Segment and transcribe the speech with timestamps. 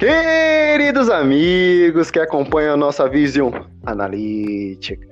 [0.00, 3.52] Queridos amigos que acompanham a nossa Vision
[3.84, 5.06] Analítica,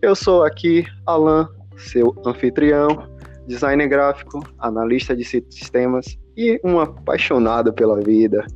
[0.00, 3.08] eu sou aqui Alan, seu anfitrião,
[3.48, 8.46] designer gráfico, analista de sistemas e um apaixonado pela vida.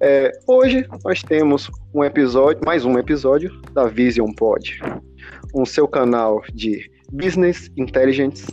[0.00, 4.80] É, hoje nós temos um episódio, mais um episódio da Vision Pod,
[5.54, 8.46] um seu canal de business intelligence,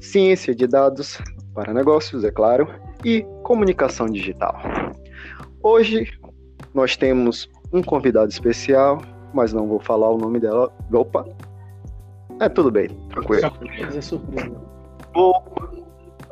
[0.00, 1.18] ciência de dados
[1.54, 2.66] para negócios, é claro,
[3.04, 4.58] e comunicação digital.
[5.68, 6.08] Hoje
[6.72, 9.02] nós temos um convidado especial,
[9.34, 10.72] mas não vou falar o nome dela.
[10.92, 11.26] Opa!
[12.38, 13.40] É tudo bem, tranquilo.
[13.40, 14.56] Surpresa, surpresa.
[15.12, 15.42] Vou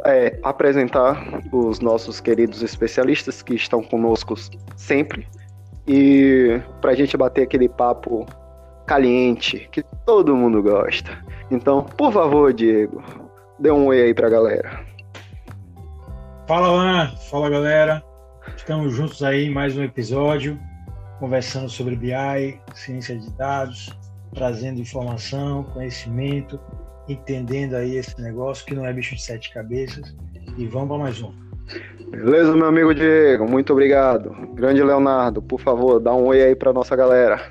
[0.05, 1.21] é, apresentar
[1.53, 4.37] os nossos queridos especialistas que estão conosco
[4.77, 5.27] sempre
[5.85, 8.25] e para a gente bater aquele papo
[8.87, 11.11] caliente que todo mundo gosta.
[11.51, 13.03] Então, por favor, Diego,
[13.59, 14.87] dê um oi aí para a galera.
[16.47, 18.14] Fala lá, fala galera.
[18.53, 20.59] Estamos juntos aí em mais um episódio,
[21.19, 23.91] conversando sobre BI, ciência de dados,
[24.33, 26.61] trazendo informação, conhecimento,
[27.09, 30.15] entendendo aí esse negócio que não é bicho de sete cabeças.
[30.57, 31.33] E vamos para mais um.
[32.11, 34.31] Beleza, meu amigo Diego, muito obrigado.
[34.55, 37.51] Grande Leonardo, por favor, dá um oi aí para nossa galera.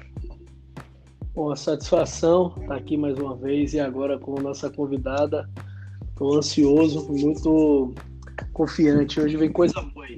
[1.35, 5.49] Uma satisfação estar aqui mais uma vez e agora com a nossa convidada.
[6.09, 7.93] Estou ansioso, muito
[8.53, 9.19] confiante.
[9.19, 10.15] Hoje vem coisa boa aí.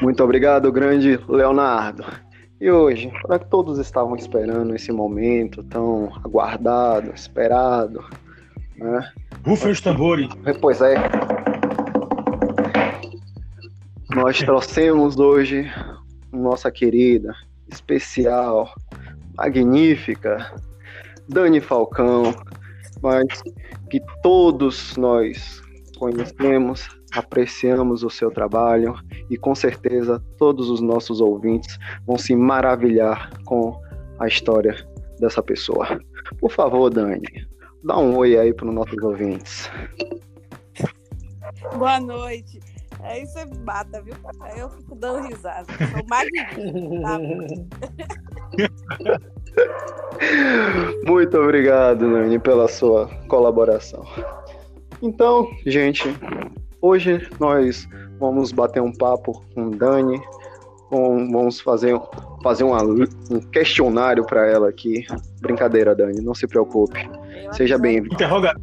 [0.00, 2.04] Muito obrigado, grande Leonardo.
[2.60, 8.04] E hoje, para que todos estavam esperando esse momento tão aguardado, esperado,
[8.76, 9.12] né?
[9.44, 10.28] Rufem os tambores.
[10.60, 10.94] Pois é.
[14.14, 15.70] Nós trouxemos hoje
[16.32, 17.34] nossa querida,
[17.68, 18.72] especial,
[19.36, 20.52] magnífica
[21.28, 22.34] Dani Falcão,
[23.02, 23.42] mas
[23.90, 25.62] que todos nós
[25.98, 28.94] conhecemos apreciamos o seu trabalho
[29.30, 33.80] e com certeza todos os nossos ouvintes vão se maravilhar com
[34.18, 34.74] a história
[35.18, 36.00] dessa pessoa.
[36.38, 37.22] Por favor, Dani,
[37.82, 39.70] dá um oi aí para os nossos ouvintes.
[41.76, 42.60] Boa noite.
[43.00, 44.14] Aí você mata, viu?
[44.40, 45.64] Aí eu fico dando risada.
[45.64, 47.02] Sou magnífico.
[47.02, 47.18] Tá?
[51.06, 54.04] Muito obrigado, Nani, pela sua colaboração.
[55.00, 56.08] Então, gente,
[56.80, 57.88] Hoje nós
[58.20, 60.20] vamos bater um papo com Dani,
[60.88, 61.98] com, vamos fazer,
[62.42, 65.04] fazer uma, um questionário para ela aqui.
[65.40, 66.98] Brincadeira, Dani, não se preocupe.
[67.52, 68.14] Seja bem-vinda.
[68.14, 68.54] Interroga.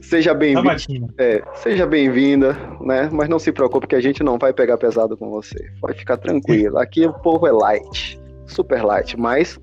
[0.00, 0.76] Seja bem-vinda.
[1.16, 3.08] Tá é, seja bem-vinda, né?
[3.12, 5.70] Mas não se preocupe que a gente não vai pegar pesado com você.
[5.80, 6.78] Pode ficar tranquilo.
[6.78, 9.58] Aqui o povo é light, super light, mas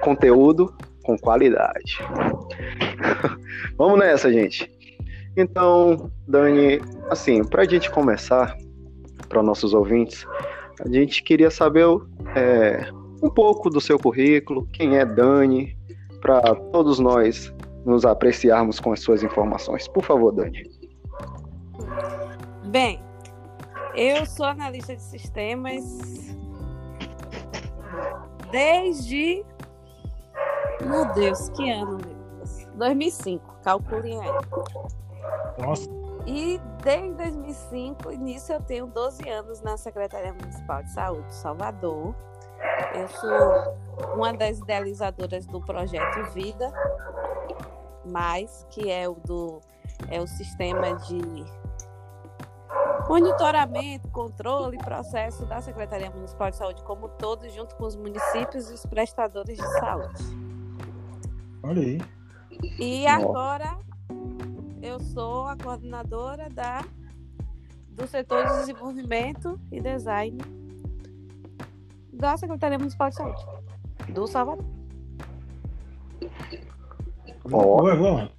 [0.00, 0.74] conteúdo
[1.04, 1.98] com qualidade.
[3.78, 4.75] Vamos nessa, gente.
[5.36, 6.80] Então, Dani,
[7.10, 8.56] assim, para a gente começar,
[9.28, 10.26] para nossos ouvintes,
[10.80, 11.86] a gente queria saber
[12.34, 12.88] é,
[13.22, 15.76] um pouco do seu currículo, quem é Dani,
[16.20, 17.52] para todos nós
[17.84, 19.86] nos apreciarmos com as suas informações.
[19.88, 20.62] Por favor, Dani.
[22.68, 23.00] Bem,
[23.94, 25.84] eu sou analista de sistemas
[28.50, 29.44] desde.
[30.82, 32.66] Meu Deus, que ano, meu Deus?
[32.76, 34.30] 2005, calculem aí.
[35.58, 35.88] Nossa.
[36.26, 42.14] E desde 2005, nisso eu tenho 12 anos na Secretaria Municipal de Saúde de Salvador.
[42.94, 46.72] Eu sou uma das idealizadoras do projeto Vida,
[48.04, 49.60] mais que é o do
[50.10, 51.18] é o sistema de
[53.08, 58.68] monitoramento, controle e processo da Secretaria Municipal de Saúde como todo, junto com os municípios
[58.70, 60.24] e os prestadores de saúde.
[61.62, 62.00] Olha aí.
[62.78, 63.78] E agora
[64.86, 66.84] eu sou a coordenadora da,
[67.90, 70.38] do setor de desenvolvimento e design
[72.12, 73.44] da Secretaria Municipal de Saúde
[74.10, 74.64] do Salvador.
[77.44, 77.48] Oh.
[77.48, 78.32] Boa, boa.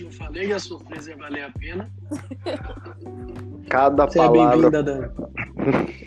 [0.00, 1.90] Eu falei que a surpresa ia valer a pena.
[3.68, 4.78] Cada Você palavra.
[4.78, 5.08] É Dani.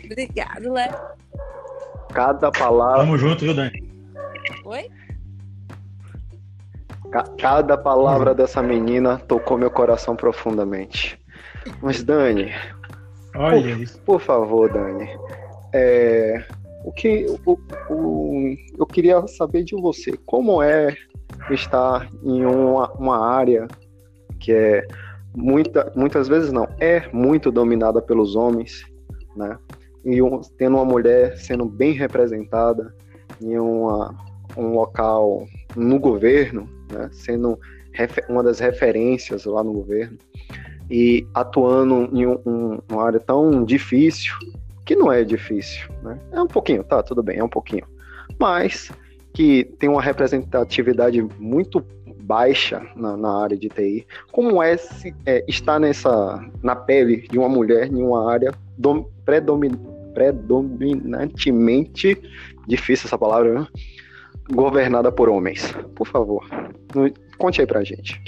[0.04, 0.94] Obrigado, Léo.
[2.12, 3.04] Cada palavra.
[3.04, 3.86] Tamo junto, viu, Dani?
[4.64, 4.90] Oi?
[7.38, 11.20] Cada palavra dessa menina tocou meu coração profundamente.
[11.80, 12.52] Mas, Dani,
[13.34, 15.08] Olha por, por favor, Dani,
[15.72, 16.42] é,
[16.84, 17.58] o que o,
[17.90, 20.96] o, eu queria saber de você, como é
[21.50, 23.66] estar em uma, uma área
[24.38, 24.86] que é
[25.34, 28.84] muita, muitas vezes não, é muito dominada pelos homens,
[29.36, 29.58] né?
[30.04, 32.94] E um, tendo uma mulher sendo bem representada
[33.40, 34.14] em uma,
[34.56, 35.44] um local
[35.76, 37.58] no governo, né, sendo
[38.28, 40.18] uma das referências lá no governo.
[40.90, 44.34] e atuando em um, um, uma área tão difícil,
[44.84, 46.18] que não é difícil, né?
[46.30, 47.84] É um pouquinho, tá, tudo bem, é um pouquinho.
[48.38, 48.92] Mas
[49.32, 51.84] que tem uma representatividade muito
[52.22, 57.38] baixa na, na área de TI, como é, se, é, estar nessa, na pele de
[57.38, 59.72] uma mulher em uma área dom, predomin,
[60.14, 62.16] predominantemente,
[62.66, 63.66] difícil essa palavra, né?
[64.50, 65.72] Governada por homens.
[65.94, 66.44] Por favor,
[67.38, 68.22] conte aí pra gente.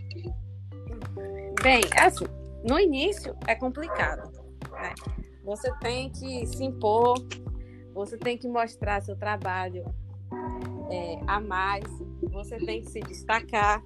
[1.62, 2.26] Bem, assim,
[2.64, 4.30] no início é complicado.
[4.72, 4.94] Né?
[5.44, 7.16] Você tem que se impor,
[7.94, 9.84] você tem que mostrar seu trabalho
[10.90, 11.84] é, a mais,
[12.30, 13.82] você tem que se destacar,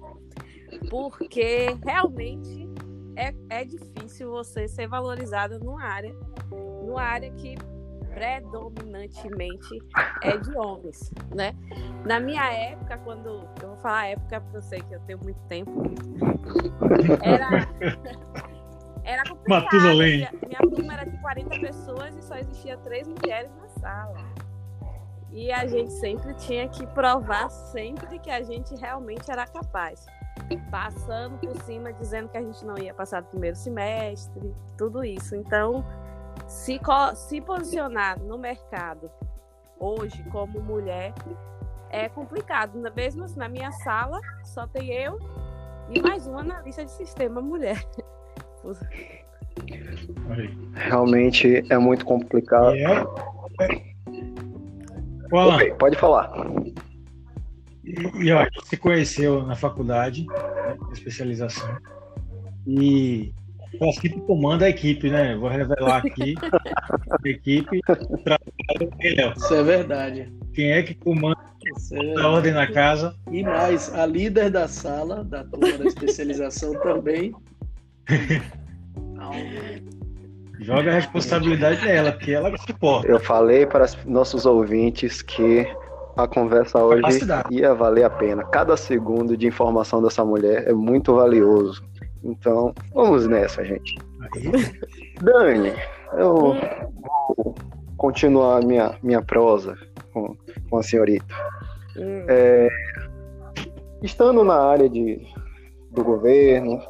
[0.89, 2.69] porque realmente
[3.15, 6.13] é, é difícil você ser valorizado numa área,
[6.51, 7.55] numa área que
[8.13, 9.79] predominantemente
[10.21, 11.53] é de homens, né?
[12.05, 15.39] Na minha época, quando eu vou falar época porque eu sei que eu tenho muito
[15.47, 15.71] tempo,
[17.21, 17.67] era
[19.03, 19.63] era complicado.
[19.63, 20.17] Matusalém.
[20.17, 24.17] Minha, minha turma era de 40 pessoas e só existia três mulheres na sala.
[25.31, 30.05] E a gente sempre tinha que provar sempre que a gente realmente era capaz.
[30.69, 35.35] Passando por cima, dizendo que a gente não ia passar do primeiro semestre, tudo isso.
[35.35, 35.83] Então,
[36.47, 36.79] se,
[37.15, 39.09] se posicionar no mercado
[39.79, 41.13] hoje como mulher
[41.89, 42.79] é complicado.
[42.95, 45.19] Mesmo na minha sala, só tem eu
[45.89, 47.85] e mais uma analista de sistema mulher.
[50.73, 52.75] Realmente é muito complicado.
[52.75, 53.07] Yeah.
[55.31, 56.31] Okay, pode falar.
[57.83, 61.77] E, e ó, se conheceu na faculdade, né, especialização.
[62.65, 63.33] E
[63.79, 65.35] o Felipe comanda a equipe, né?
[65.35, 66.35] Vou revelar aqui.
[66.43, 67.79] a equipe
[68.23, 70.33] trabalha Isso é verdade.
[70.53, 71.37] Quem é que comanda
[71.91, 73.15] é a ordem na casa?
[73.31, 77.33] E mais, a líder da sala, da turma da especialização também.
[80.59, 83.07] Joga a responsabilidade nela, porque ela suporta.
[83.07, 85.67] Eu falei para os nossos ouvintes que
[86.15, 87.19] a conversa hoje
[87.49, 88.43] ia valer a pena.
[88.45, 91.83] Cada segundo de informação dessa mulher é muito valioso.
[92.23, 93.95] Então, vamos nessa, gente.
[94.21, 94.51] Aí.
[95.21, 95.73] Dani,
[96.13, 97.55] eu vou
[97.97, 99.77] continuar minha, minha prosa
[100.13, 100.35] com,
[100.69, 101.33] com a senhorita.
[101.97, 102.25] Hum.
[102.27, 102.69] É,
[104.01, 105.25] estando na área de,
[105.91, 106.81] do governo,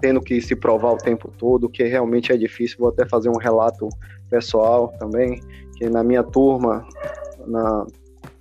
[0.00, 3.38] tendo que se provar o tempo todo, que realmente é difícil, vou até fazer um
[3.38, 3.88] relato
[4.28, 5.40] pessoal também,
[5.76, 6.86] que na minha turma,
[7.46, 7.86] na,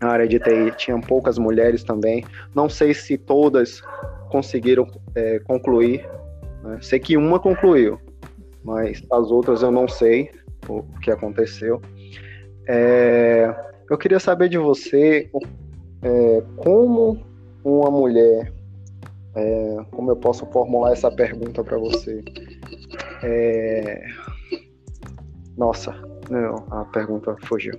[0.02, 2.26] na área de TI, tinham poucas mulheres também.
[2.54, 3.82] Não sei se todas
[4.30, 6.08] conseguiram é, concluir
[6.70, 6.80] né?
[6.82, 8.00] Sei que uma concluiu,
[8.64, 10.32] mas as outras eu não sei
[10.68, 11.82] o que aconteceu.
[12.68, 13.54] É,
[13.90, 15.30] eu queria saber de você
[16.02, 17.20] é, como
[17.64, 18.54] uma mulher,
[19.36, 22.24] é, como eu posso formular essa pergunta para você?
[23.24, 24.06] É,
[25.58, 25.94] nossa,
[26.30, 27.78] não, a pergunta fugiu.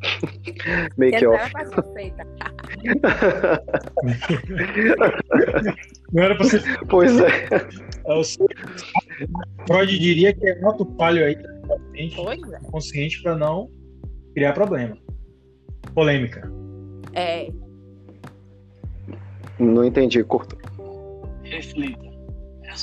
[0.96, 1.52] Make off.
[6.12, 6.62] Não era pra ser.
[6.88, 7.46] Pois é.
[8.06, 8.22] é
[9.66, 11.36] Freud diria que é alto palho aí,
[11.94, 12.08] é.
[12.70, 13.70] consciente para não
[14.34, 14.96] criar problema.
[15.94, 16.50] Polêmica.
[17.12, 17.48] É.
[19.58, 20.56] Não entendi, curto.
[21.42, 22.10] Reflita.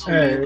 [0.08, 0.42] É,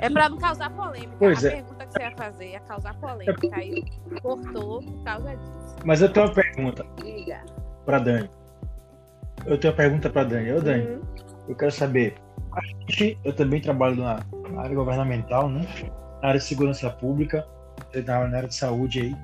[0.00, 1.14] é para não causar polêmica.
[1.18, 1.50] Pois a é.
[1.52, 3.56] pergunta que você ia fazer ia causar polêmica.
[3.56, 3.84] Aí
[4.22, 5.76] cortou por causa disso.
[5.84, 6.86] Mas eu tenho uma pergunta.
[7.02, 7.40] Diga.
[7.84, 8.30] Pra Dani.
[9.46, 10.52] Eu tenho uma pergunta pra Dani.
[10.52, 11.02] Ô, Dani, uhum.
[11.48, 12.14] eu quero saber.
[13.24, 14.20] Eu também trabalho na,
[14.58, 15.66] área governamental, né?
[16.22, 17.46] Na área de segurança pública,
[18.06, 19.16] na área de saúde aí.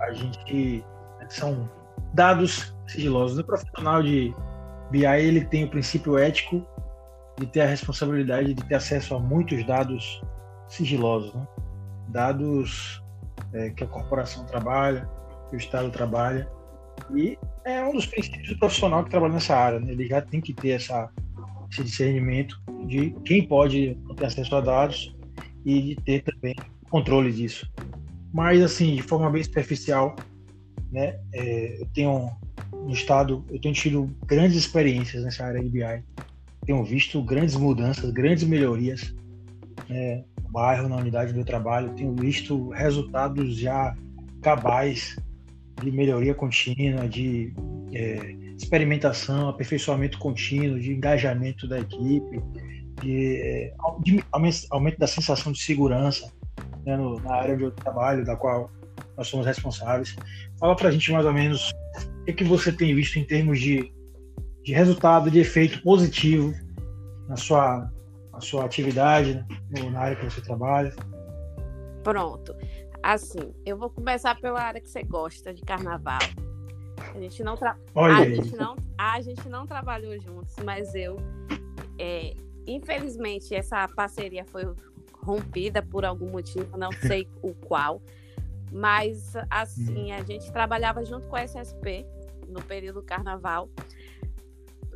[0.00, 0.84] A gente.
[1.18, 1.68] Né, são
[2.12, 3.38] dados sigilosos.
[3.38, 4.34] O profissional de
[4.90, 6.64] BI ele tem o princípio ético
[7.38, 10.22] de ter a responsabilidade de ter acesso a muitos dados
[10.68, 11.46] sigilosos, né?
[12.08, 13.02] dados
[13.52, 15.08] é, que a corporação trabalha,
[15.48, 16.48] que o Estado trabalha,
[17.14, 19.80] e é um dos princípios do profissional que trabalha nessa área.
[19.80, 19.92] Né?
[19.92, 21.10] Ele já tem que ter essa,
[21.70, 25.16] esse discernimento de quem pode ter acesso a dados
[25.64, 26.54] e de ter também
[26.90, 27.70] controle disso.
[28.32, 30.14] Mas, assim, de forma bem superficial,
[30.92, 32.30] né, é, eu tenho
[32.72, 36.04] no Estado, eu tenho tido grandes experiências nessa área de BI
[36.64, 39.14] tenho visto grandes mudanças, grandes melhorias
[39.88, 41.94] né, no bairro, na unidade do meu trabalho.
[41.94, 43.96] Tenho visto resultados já
[44.42, 45.16] cabais
[45.82, 47.52] de melhoria contínua, de
[47.92, 52.40] é, experimentação, aperfeiçoamento contínuo, de engajamento da equipe,
[53.02, 54.24] de, é, de
[54.70, 56.32] aumento da sensação de segurança
[56.84, 58.70] né, no, na área eu trabalho, da qual
[59.16, 60.16] nós somos responsáveis.
[60.58, 63.24] Fala para a gente mais ou menos o que, é que você tem visto em
[63.24, 63.92] termos de
[64.64, 66.54] de resultado, de efeito positivo
[67.28, 67.90] na sua
[68.32, 69.34] a sua atividade
[69.70, 70.92] né, na área que você trabalha.
[72.02, 72.54] Pronto.
[73.02, 76.18] Assim, eu vou começar pela área que você gosta de carnaval.
[77.14, 77.76] A gente não, tra...
[77.94, 81.16] a gente não, a gente não trabalhou juntos, mas eu,
[81.98, 82.34] é,
[82.66, 84.64] infelizmente, essa parceria foi
[85.12, 88.02] rompida por algum motivo, não sei o qual.
[88.72, 92.04] Mas, assim, a gente trabalhava junto com a SSP
[92.48, 93.68] no período do carnaval,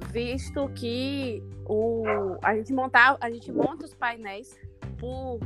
[0.06, 2.04] visto que o,
[2.42, 4.58] a, gente montar, a gente monta os painéis
[4.98, 5.38] por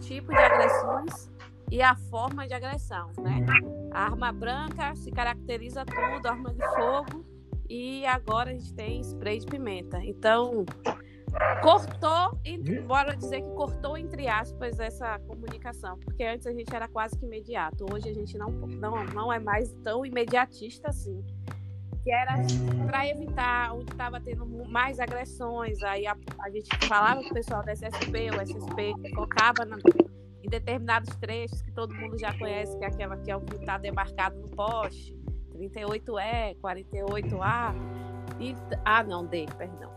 [0.00, 1.30] tipo de agressões
[1.70, 3.44] e a forma de agressão, né?
[3.92, 7.24] A arma branca se caracteriza tudo, arma de fogo,
[7.68, 9.98] e agora a gente tem spray de pimenta.
[10.04, 10.64] Então,
[11.62, 12.38] cortou,
[12.86, 17.24] bora dizer que cortou, entre aspas, essa comunicação, porque antes a gente era quase que
[17.24, 21.24] imediato, hoje a gente não, não, não é mais tão imediatista assim.
[22.04, 22.36] Que era
[22.86, 27.64] para evitar onde estava tendo mais agressões, aí a, a, gente falava com o pessoal
[27.64, 29.78] da SSP, o SSP focava na,
[30.42, 33.56] em determinados trechos que todo mundo já conhece, que é aquela que é o que
[33.56, 35.16] está demarcado no poste,
[35.54, 37.74] 38E, 48A,
[38.38, 39.90] e, ah não, D, perdão.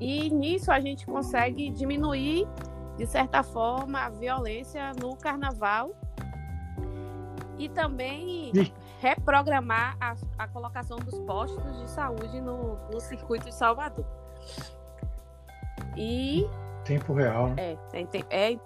[0.00, 2.46] E nisso a gente consegue diminuir,
[2.96, 5.94] de certa forma, a violência no carnaval.
[7.56, 8.50] E também
[9.04, 14.06] reprogramar a, a colocação dos postos de saúde no, no circuito de Salvador.
[15.94, 16.48] E.
[16.86, 17.50] Tempo real.
[17.50, 17.76] Né?
[17.92, 18.58] É, tem, é, é,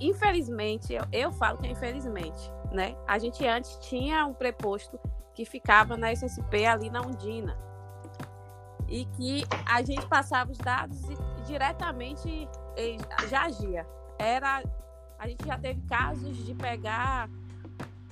[0.00, 2.96] infelizmente, eu, eu falo que é infelizmente, né?
[3.06, 4.98] A gente antes tinha um preposto
[5.32, 7.56] que ficava na SSP ali na Undina
[8.88, 12.48] e que a gente passava os dados e, e diretamente
[13.28, 13.86] já agia.
[14.18, 14.62] Era,
[15.16, 17.28] a gente já teve casos de pegar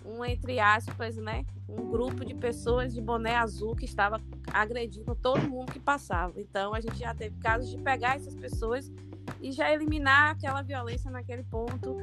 [0.04, 4.20] um, entre aspas, né, um grupo de pessoas de boné azul que estava
[4.52, 6.40] agredindo todo mundo que passava.
[6.40, 8.92] Então a gente já teve casos de pegar essas pessoas
[9.40, 11.96] e já eliminar aquela violência naquele ponto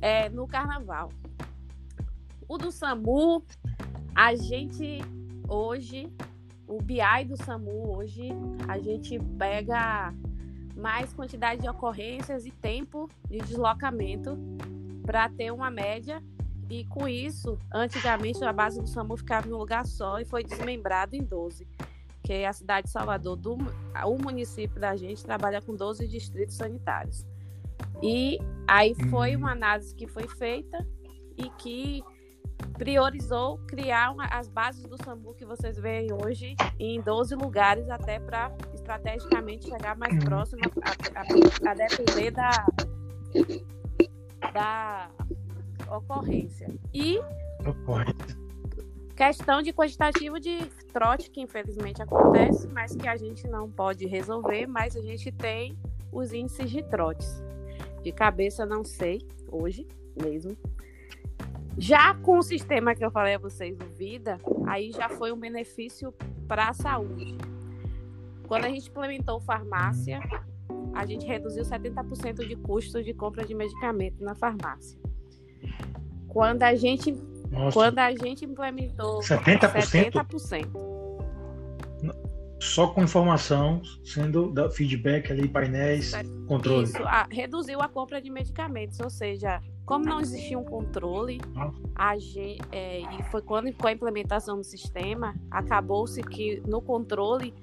[0.00, 1.10] é, no carnaval.
[2.48, 3.42] O do SAMU,
[4.14, 5.00] a gente
[5.48, 6.10] hoje
[6.66, 8.28] o BI do SAMU hoje
[8.66, 10.12] a gente pega
[10.76, 14.36] mais quantidade de ocorrências e tempo de deslocamento
[15.04, 16.22] para ter uma média.
[16.68, 20.42] E com isso, antigamente a base do SAMU ficava em um lugar só e foi
[20.42, 21.66] desmembrado em 12.
[22.22, 23.56] Que é a cidade de Salvador, do,
[24.04, 27.24] o município da gente trabalha com 12 distritos sanitários.
[28.02, 30.84] E aí foi uma análise que foi feita
[31.36, 32.02] e que
[32.78, 38.18] priorizou criar uma, as bases do SAMU que vocês veem hoje em 12 lugares, até
[38.18, 42.66] para estrategicamente chegar mais próximo a, a, a, depender da,
[44.52, 45.10] da
[45.90, 46.74] ocorrência.
[46.92, 47.20] E
[49.16, 54.66] questão de quantitativo de trote, que infelizmente acontece, mas que a gente não pode resolver,
[54.66, 55.76] mas a gente tem
[56.12, 57.42] os índices de trotes.
[58.02, 59.86] De cabeça não sei, hoje
[60.22, 60.56] mesmo,
[61.78, 65.38] já com o sistema que eu falei a vocês do Vida, aí já foi um
[65.38, 66.12] benefício
[66.48, 67.36] para a saúde.
[68.48, 70.20] Quando a gente implementou farmácia,
[70.94, 74.98] a gente reduziu 70% de custos de compra de medicamento na farmácia.
[76.36, 77.16] Quando a gente,
[77.72, 80.12] quando a gente implementou 70%?
[80.12, 80.68] 70%.
[82.60, 86.12] Só com informação, sendo da feedback ali, painéis,
[86.46, 86.84] controle.
[86.84, 91.40] Isso, a, reduziu a compra de medicamentos, ou seja, como não existia um controle,
[91.94, 92.14] a,
[92.70, 97.54] é, e foi quando com a implementação do sistema, acabou-se que no controle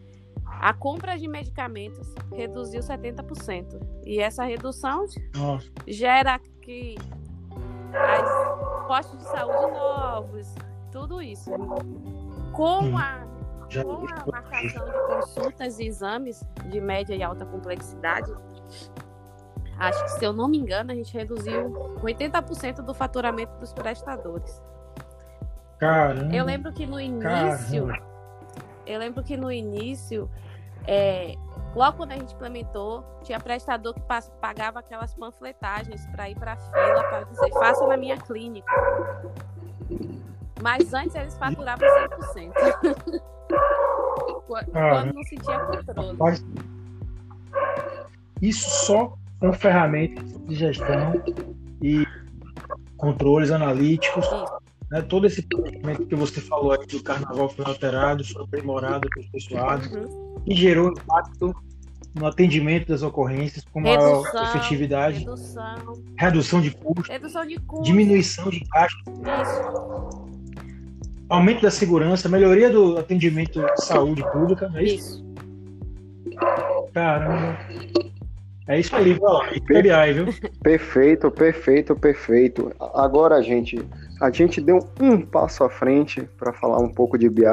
[0.48, 3.80] a compra de medicamentos reduziu 70%.
[4.04, 5.70] E essa redução Nossa.
[5.88, 6.96] gera que
[7.96, 10.56] as postos de saúde novos,
[10.92, 11.52] tudo isso.
[12.52, 13.26] Com a,
[13.82, 18.32] com a marcação de consultas e exames de média e alta complexidade,
[19.78, 21.72] acho que se eu não me engano, a gente reduziu
[22.02, 24.62] 80% do faturamento dos prestadores.
[25.80, 26.34] Caramba.
[26.34, 28.08] Eu lembro que no início, Caramba.
[28.86, 30.30] eu lembro que no início,
[30.88, 31.36] é,
[31.76, 34.02] logo quando a gente implementou, tinha prestador que
[34.42, 38.72] pagava aquelas panfletagens para ir para a fila para dizer faça na minha clínica.
[40.62, 41.88] Mas antes eles faturavam
[42.36, 43.24] 100%.
[44.48, 46.18] quando não se tinha controle.
[48.42, 51.14] Isso só com ferramentas de gestão
[51.82, 52.06] e
[52.98, 54.26] controles analíticos.
[54.94, 55.02] Né?
[55.02, 60.36] Todo esse planejamento que você falou aí do carnaval foi alterado, foi aprimorado, aperfeiçoado uhum.
[60.46, 61.52] e gerou impacto
[62.14, 67.84] no atendimento das ocorrências com maior redução, efetividade, redução, redução de custos, redução de custo,
[67.84, 69.02] diminuição de gastos,
[71.28, 75.26] aumento da segurança, melhoria do atendimento de saúde pública, não é isso?
[76.28, 76.44] isso.
[76.94, 77.58] Caramba.
[78.68, 80.52] É isso aí, BI, viu?
[80.62, 82.72] Perfeito, perfeito, perfeito.
[82.94, 83.78] Agora, gente,
[84.22, 87.44] a gente deu um passo à frente para falar um pouco de BI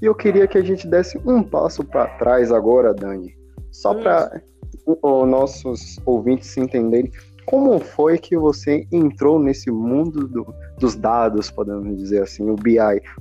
[0.00, 3.34] e eu queria que a gente desse um passo para trás agora, Dani,
[3.70, 4.40] só para
[4.86, 7.10] os nossos ouvintes se entenderem
[7.44, 10.46] como foi que você entrou nesse mundo do,
[10.78, 12.78] dos dados, podemos dizer assim, o BI?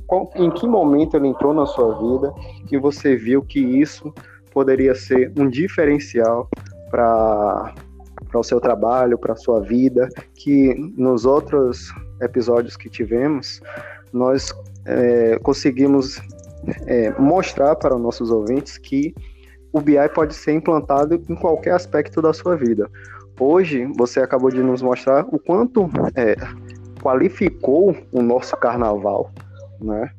[0.07, 2.33] Qual, em que momento ele entrou na sua vida
[2.71, 4.13] e você viu que isso
[4.53, 6.49] poderia ser um diferencial
[6.93, 7.73] para
[8.35, 13.59] o seu trabalho, para a sua vida, que nos outros episódios que tivemos,
[14.13, 14.53] nós
[14.85, 16.21] é, conseguimos
[16.85, 19.15] é, mostrar para os nossos ouvintes que
[19.71, 22.87] o BI pode ser implantado em qualquer aspecto da sua vida.
[23.39, 26.35] Hoje, você acabou de nos mostrar o quanto é,
[27.01, 29.31] qualificou o nosso carnaval,
[29.81, 30.11] né?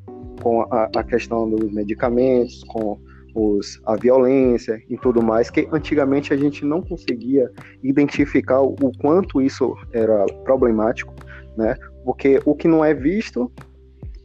[0.43, 2.99] Com a, a questão dos medicamentos, com
[3.35, 7.51] os, a violência e tudo mais, que antigamente a gente não conseguia
[7.83, 11.13] identificar o, quanto isso era problemático,
[11.57, 11.75] né?
[12.05, 13.51] Porque o que não é visto,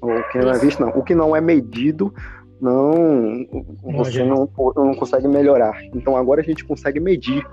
[0.01, 2.13] o que não é visto não, o que não é medido,
[2.62, 3.48] não
[3.84, 5.82] você não, não consegue melhorar.
[5.96, 7.44] Então agora a gente consegue medir,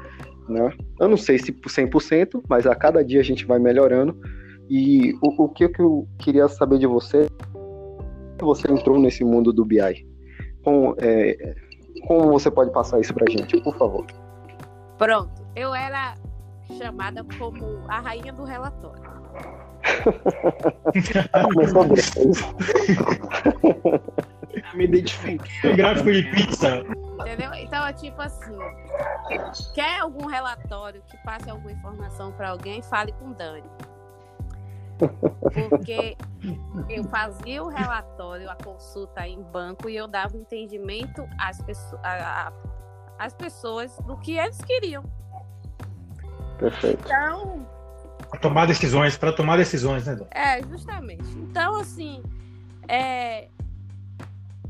[0.48, 0.72] né?
[1.00, 4.16] Eu não sei se por 100%, mas a cada dia a gente vai melhorando.
[4.68, 7.28] E o, o que eu queria saber de você,
[8.40, 10.15] você entrou nesse mundo do BI?
[10.66, 11.54] Como, é,
[12.08, 14.04] como você pode passar isso pra gente, por favor?
[14.98, 16.14] Pronto, eu era
[16.76, 19.00] chamada como a rainha do relatório.
[21.54, 22.02] Começou bem.
[24.74, 25.76] Me identifiquei.
[25.76, 26.84] Gráfico de pizza.
[27.20, 27.54] Entendeu?
[27.54, 28.58] Então é tipo assim:
[29.72, 33.70] quer algum relatório que passe alguma informação para alguém, fale com Dani.
[35.68, 36.16] Porque
[36.88, 42.00] eu fazia o relatório, a consulta em banco e eu dava entendimento às, pessoas,
[43.18, 45.04] às pessoas do que eles queriam.
[46.58, 47.02] Perfeito.
[47.04, 47.66] Então.
[48.30, 50.26] Para tomar decisões, para tomar decisões, né, Dom?
[50.30, 51.28] É, justamente.
[51.38, 52.22] Então, assim,
[52.88, 53.48] é,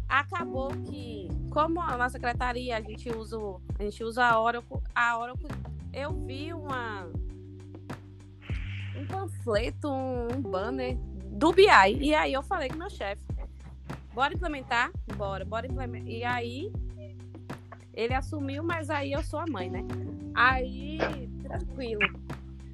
[0.08, 3.36] acabou que, como a nossa secretaria, a gente usa,
[3.78, 5.48] a gente usa a Oracle, a Oracle,
[5.92, 7.08] eu vi uma
[8.98, 10.96] um panfleto, um banner
[11.30, 11.66] do BI.
[12.00, 13.22] E aí eu falei com meu chefe,
[14.12, 14.90] bora implementar?
[15.16, 16.08] Bora, bora implementar.
[16.08, 16.72] E aí
[17.94, 19.80] ele assumiu, mas aí eu sou a mãe, né?
[20.34, 20.98] Aí,
[21.42, 22.02] tranquilo.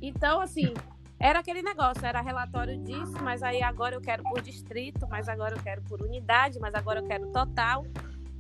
[0.01, 0.75] Então, assim,
[1.19, 5.57] era aquele negócio, era relatório disso, mas aí agora eu quero por distrito, mas agora
[5.57, 7.87] eu quero por unidade, mas agora eu quero total.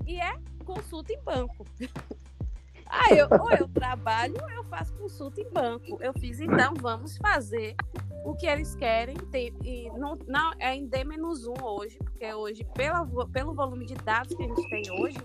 [0.04, 1.64] E é consulta em banco.
[2.92, 5.98] Aí eu, ou eu trabalho ou eu faço consulta em banco.
[6.00, 7.74] Eu fiz, então vamos fazer
[8.22, 9.16] o que eles querem.
[9.16, 14.34] Ter, e não, não, é em D-1 hoje, porque hoje, pela, pelo volume de dados
[14.34, 15.18] que a gente tem hoje,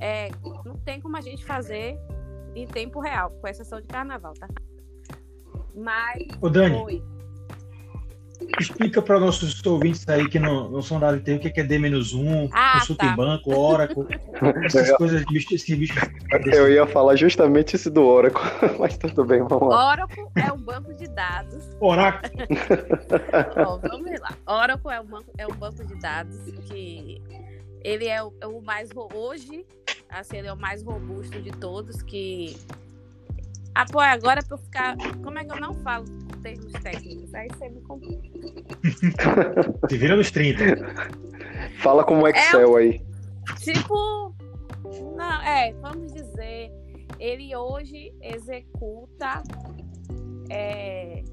[0.00, 0.28] é,
[0.64, 1.98] não tem como a gente fazer
[2.54, 4.48] em tempo real, com exceção de carnaval, tá?
[5.74, 6.22] Mas.
[6.40, 6.78] Ô, Dani.
[6.78, 7.15] Foi.
[8.60, 12.48] Explica para nossos ouvintes aí que não, não são da área o que é D-1,
[12.52, 13.12] ah, consulta tá.
[13.12, 14.06] em banco, Oracle,
[14.64, 15.94] essas coisas, esse bicho.
[16.46, 18.42] Eu ia falar justamente esse do Oracle,
[18.78, 19.90] mas tudo bem, vamos lá.
[19.90, 21.64] Oracle é um banco de dados.
[21.80, 22.30] Oracle.
[23.66, 24.36] Ó, vamos lá.
[24.46, 26.36] Oracle é um banco, é um banco de dados
[26.68, 27.22] que
[27.82, 29.64] ele é o, é o mais hoje,
[30.10, 32.56] assim, ele é o mais robusto de todos que
[33.74, 34.96] apoia agora para eu ficar.
[35.22, 36.04] Como é que eu não falo
[36.46, 37.34] termos técnicos?
[37.34, 38.28] Aí você me complica.
[39.88, 40.62] Se vira nos 30.
[41.82, 43.02] Fala como Excel é, aí.
[43.58, 44.34] Tipo.
[45.16, 46.70] Não, é, vamos dizer.
[47.18, 49.42] Ele hoje executa.
[50.50, 51.24] É,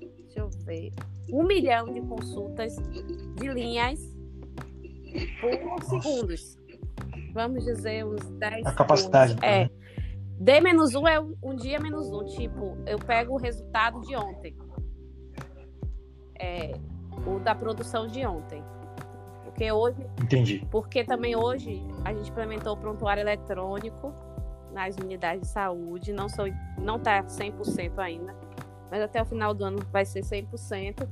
[0.00, 0.92] deixa eu ver.
[1.32, 2.76] Um milhão de consultas
[3.36, 4.00] de linhas
[5.40, 6.58] por segundos.
[7.32, 9.34] Vamos dizer uns 10 A capacidade.
[9.34, 9.48] Segundos.
[9.48, 9.83] É.
[10.44, 12.22] D menos um é um dia menos um.
[12.26, 14.54] Tipo, eu pego o resultado de ontem.
[16.38, 16.74] É,
[17.26, 18.62] o da produção de ontem.
[19.42, 20.06] Porque hoje.
[20.22, 20.68] Entendi.
[20.70, 24.12] Porque também hoje a gente implementou o prontuário eletrônico
[24.70, 26.12] nas unidades de saúde.
[26.12, 26.44] Não, sou,
[26.76, 28.36] não tá 100% ainda.
[28.90, 31.08] Mas até o final do ano vai ser 100%.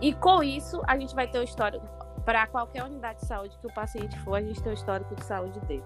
[0.00, 1.86] E com isso, a gente vai ter o histórico.
[2.24, 5.22] Para qualquer unidade de saúde que o paciente for, a gente tem o histórico de
[5.22, 5.84] saúde dele.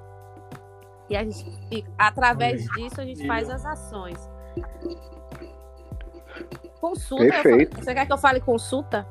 [1.09, 4.19] E, a gente, e através disso a gente faz as ações.
[6.81, 7.25] Consulta.
[7.25, 7.73] Perfeito.
[7.73, 9.07] Falo, você quer que eu fale consulta?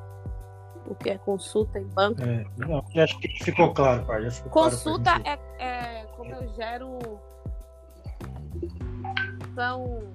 [0.85, 2.21] O que é consulta em banco?
[2.21, 4.29] É, não, acho que ficou claro, pai.
[4.29, 7.19] Ficou consulta claro é, é como eu gero.
[9.53, 10.13] São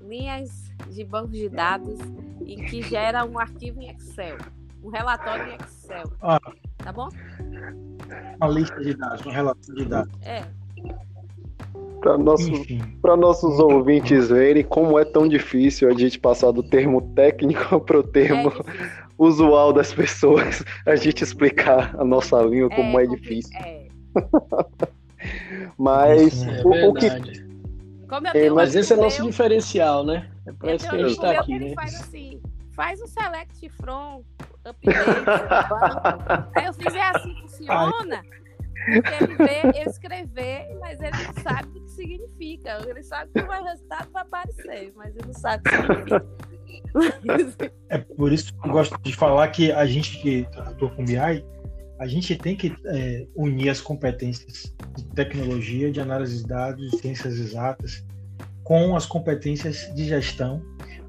[0.00, 1.98] linhas de banco de dados
[2.44, 4.38] e que gera um arquivo em Excel,
[4.82, 6.12] um relatório em Excel.
[6.22, 6.40] Ah,
[6.78, 7.08] tá bom?
[8.40, 10.22] Uma lista de dados, um relatório de dados.
[10.22, 10.44] É.
[12.00, 12.50] para nosso,
[13.02, 18.02] nossos ouvintes verem como é tão difícil a gente passar do termo técnico para o
[18.02, 23.58] termo é usual das pessoas, a gente explicar a nossa língua como é, é difícil.
[23.58, 23.86] É.
[25.76, 27.06] Mas é o, o, que.
[28.34, 30.30] É, mas esse é nosso diferencial, né?
[30.46, 31.74] É por isso que a gente está aqui, né?
[31.74, 32.40] Faz assim,
[32.72, 34.22] faz um select from
[34.64, 34.96] update.
[36.54, 38.22] Aí eu fiz, é assim, funciona.
[38.86, 42.78] Ele vê escrever, mas ele não sabe o que significa.
[42.88, 46.26] Ele sabe que o resultado vai aparecer, mas ele não sabe o que significa.
[47.88, 51.16] É por isso que eu gosto de falar que a gente que atua com BI,
[51.98, 56.98] a gente tem que é, unir as competências de tecnologia, de análise de dados, de
[56.98, 58.04] ciências exatas,
[58.64, 60.62] com as competências de gestão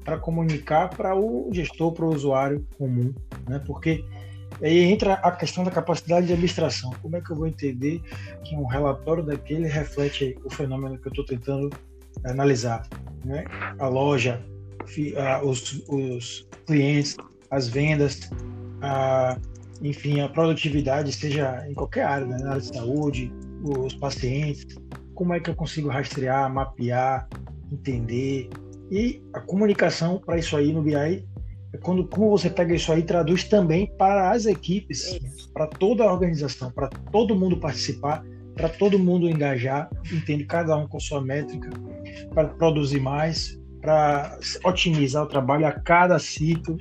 [0.04, 3.12] para comunicar para o gestor, para o usuário comum,
[3.46, 3.60] né?
[3.66, 4.04] Porque
[4.66, 6.90] aí entra a questão da capacidade de administração.
[7.00, 8.00] Como é que eu vou entender
[8.44, 11.70] que um relatório daquele reflete o fenômeno que eu estou tentando
[12.24, 12.86] analisar?
[13.24, 13.44] Né?
[13.78, 14.42] A loja,
[15.44, 17.16] os, os clientes,
[17.50, 18.30] as vendas,
[18.82, 19.38] a,
[19.82, 22.38] enfim, a produtividade, seja em qualquer área, né?
[22.38, 24.66] na área de saúde, os pacientes,
[25.14, 27.28] como é que eu consigo rastrear, mapear,
[27.72, 28.48] entender.
[28.90, 31.26] E a comunicação para isso aí no BI
[31.82, 35.18] quando como você pega isso aí e traduz também para as equipes,
[35.52, 40.44] para toda a organização, para todo mundo participar, para todo mundo engajar, entende?
[40.44, 41.68] Cada um com sua métrica,
[42.34, 46.78] para produzir mais, para otimizar o trabalho a cada ciclo.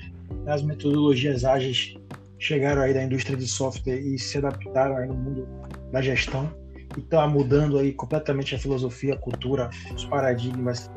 [0.47, 1.95] As metodologias ágeis
[2.39, 5.47] chegaram aí da indústria de software e se adaptaram aí no mundo
[5.91, 6.49] da gestão.
[6.95, 10.89] E está mudando aí completamente a filosofia, a cultura, os paradigmas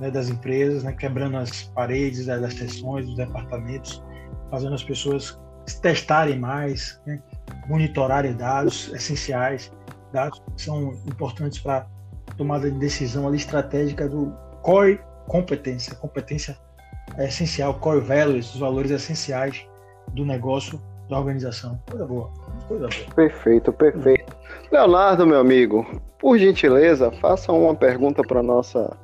[0.00, 4.02] né, das empresas, né, quebrando as paredes das, das sessões, dos departamentos,
[4.50, 5.38] fazendo as pessoas
[5.80, 7.20] testarem mais, né,
[7.68, 9.72] monitorarem dados essenciais,
[10.12, 11.86] dados que são importantes para
[12.36, 16.56] tomada de decisão ali estratégica do core competência, competência
[17.16, 19.66] é essencial, core values, os valores essenciais
[20.12, 21.80] do negócio, da organização.
[21.88, 22.30] Coisa boa,
[22.66, 23.14] coisa boa.
[23.14, 24.34] Perfeito, perfeito.
[24.72, 25.86] Leonardo, meu amigo,
[26.18, 28.96] por gentileza, faça uma pergunta para nossa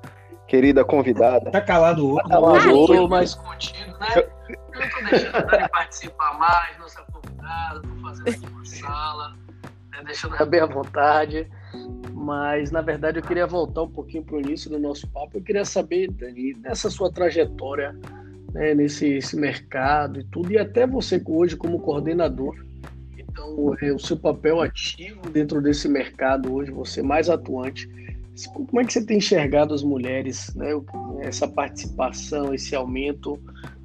[0.50, 1.48] querida convidada.
[1.52, 2.22] Tá calado hoje.
[2.24, 3.08] Tá calado hoje.
[3.08, 4.08] mais contigo, né?
[4.16, 9.36] Eu tô deixando ele participar mais, nossa convidada, tô fazendo aqui uma sala,
[9.92, 10.02] né?
[10.04, 11.48] deixando ela bem à vontade.
[12.12, 15.38] Mas, na verdade, eu queria voltar um pouquinho para o início do nosso papo.
[15.38, 17.96] Eu queria saber, Dani, dessa sua trajetória
[18.52, 22.56] né, nesse mercado e tudo, e até você hoje como coordenador.
[23.16, 27.88] Então, é, o seu papel ativo dentro desse mercado hoje, você mais atuante
[28.52, 30.70] como é que você tem enxergado as mulheres, né?
[31.20, 33.38] Essa participação, esse aumento,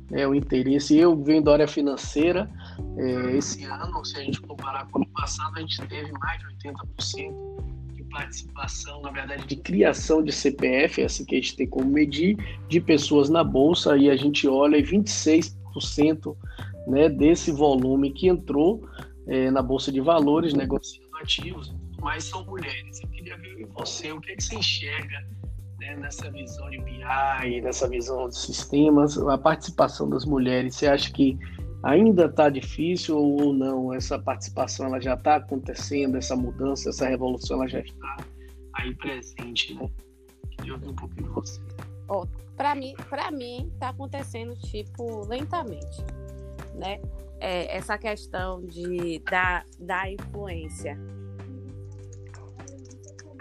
[0.09, 0.27] né?
[0.27, 0.97] o interesse.
[0.97, 2.49] Eu venho da área financeira,
[2.97, 6.39] é, esse ano, se a gente comparar com o ano passado, a gente teve mais
[6.39, 11.67] de 80% de participação, na verdade, de criação de CPF, assim que a gente tem
[11.67, 12.37] como medir,
[12.69, 16.35] de pessoas na bolsa, e a gente olha e 26%
[16.87, 18.87] né, desse volume que entrou
[19.27, 21.73] é, na bolsa de valores, negociando ativos,
[22.05, 23.01] mais são mulheres.
[23.01, 25.27] Eu queria ver em você o que, é que você enxerga
[25.79, 30.75] né, nessa visão de BI, nessa visão de sistemas, a participação das mulheres.
[30.75, 31.35] Você acha que
[31.81, 33.91] ainda está difícil ou não?
[33.91, 38.17] Essa participação ela já está acontecendo, essa mudança, essa revolução ela já está
[38.73, 39.89] aí presente, né?
[40.57, 41.59] Queria ouvir um pouquinho de você.
[42.07, 46.03] Oh, para mim, para mim está acontecendo tipo lentamente,
[46.75, 47.01] né?
[47.39, 50.97] É, essa questão de da, da influência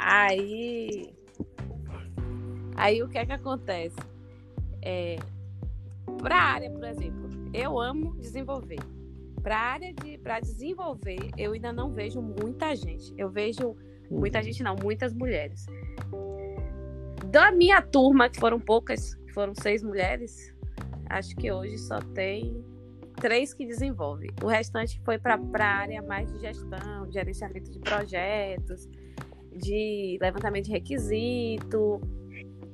[0.06, 1.14] Aí.
[2.76, 3.96] Aí o que é que acontece?
[4.82, 5.16] É,
[6.20, 8.80] para a área, por exemplo, eu amo desenvolver.
[9.42, 13.14] Para área de para desenvolver, eu ainda não vejo muita gente.
[13.16, 13.76] Eu vejo
[14.10, 15.64] muita gente não, muitas mulheres.
[17.30, 20.54] Da minha turma, que foram poucas, que foram seis mulheres,
[21.08, 22.62] acho que hoje só tem
[23.14, 24.30] três que desenvolvem.
[24.42, 28.86] O restante foi para a área mais de gestão, gerenciamento de projetos,
[29.54, 32.00] de levantamento de requisito,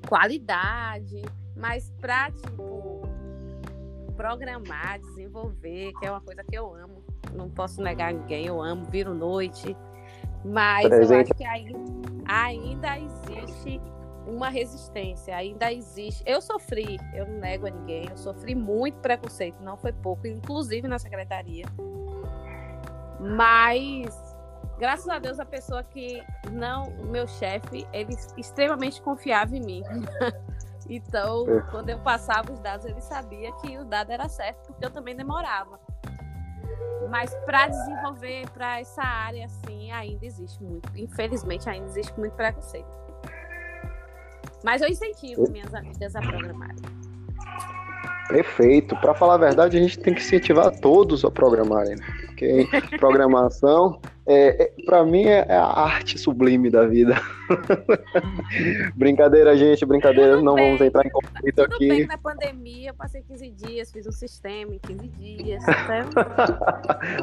[0.09, 1.23] qualidade,
[1.57, 3.03] mas para tipo
[4.17, 7.03] programar, desenvolver, que é uma coisa que eu amo,
[7.35, 9.77] não posso negar ninguém, eu amo, viro noite,
[10.45, 11.13] mas Presente.
[11.13, 13.81] eu acho que ainda, ainda existe
[14.27, 16.23] uma resistência, ainda existe.
[16.27, 20.87] Eu sofri, eu não nego a ninguém, eu sofri muito preconceito, não foi pouco, inclusive
[20.87, 21.65] na secretaria.
[23.19, 24.30] Mas
[24.81, 29.83] graças a Deus, a pessoa que não, o meu chefe, ele extremamente confiava em mim.
[30.89, 31.61] então, é.
[31.71, 35.15] quando eu passava os dados, ele sabia que o dado era certo, porque eu também
[35.15, 35.79] demorava.
[37.11, 40.89] Mas para desenvolver para essa área, assim, ainda existe muito.
[40.97, 42.89] Infelizmente, ainda existe muito preconceito.
[44.65, 46.77] Mas eu incentivo minhas amigas a programarem.
[48.29, 48.95] Perfeito.
[48.97, 51.97] Para falar a verdade, a gente tem que incentivar todos a programarem.
[51.97, 52.07] Né?
[52.27, 57.15] Porque programação, é, é para mim, é, é a arte sublime da vida.
[58.95, 60.35] brincadeira, gente, brincadeira.
[60.35, 60.67] Tudo não bem.
[60.67, 61.89] vamos entrar em conflito Tudo aqui.
[61.89, 65.65] Bem, na pandemia, eu passei 15 dias, fiz um sistema em 15 dias.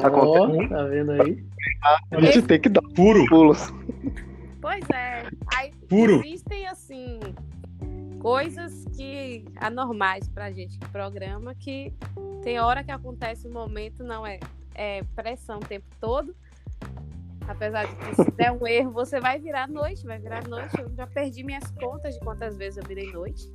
[0.00, 1.44] Tá, oh, tá vendo aí?
[2.10, 2.42] A gente Esse...
[2.42, 3.72] tem que dar puro pulos.
[4.60, 5.24] Pois é.
[5.54, 6.20] Aí Puro.
[6.24, 7.20] existem, assim,
[8.20, 11.92] coisas que anormais pra gente que programa, que
[12.42, 14.38] tem hora que acontece um momento, não é,
[14.74, 16.34] é pressão o tempo todo.
[17.46, 20.78] Apesar de que se der um erro, você vai virar noite, vai virar noite.
[20.78, 23.50] Eu já perdi minhas contas de quantas vezes eu virei noite.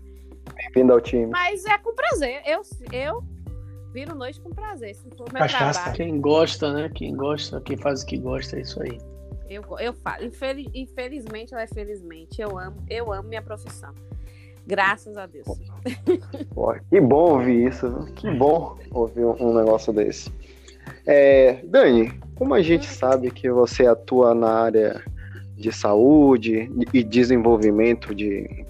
[0.55, 1.27] Bem-vindo ao time.
[1.27, 2.41] Mas é com prazer.
[2.45, 3.23] Eu, eu
[3.93, 4.95] viro noite com prazer.
[4.95, 5.95] Se for meu trabalho.
[5.95, 6.89] Quem gosta, né?
[6.93, 8.97] Quem gosta, quem faz o que gosta, é isso aí.
[9.47, 13.93] Eu, eu falo, infeliz, infelizmente ou é felizmente, eu amo, eu amo minha profissão.
[14.65, 15.45] Graças a Deus.
[16.55, 20.31] Pô, que bom ouvir isso, que bom ouvir um negócio desse.
[21.05, 25.03] É, Dani, como a gente sabe que você atua na área
[25.55, 28.65] de saúde e desenvolvimento de,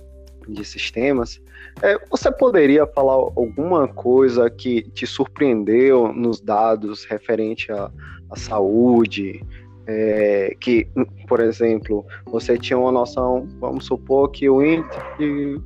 [0.47, 1.41] de sistemas,
[1.81, 7.89] é, você poderia falar alguma coisa que te surpreendeu nos dados referente à,
[8.29, 9.41] à saúde,
[9.87, 10.87] é, que,
[11.27, 15.59] por exemplo, você tinha uma noção, vamos supor que o índice de,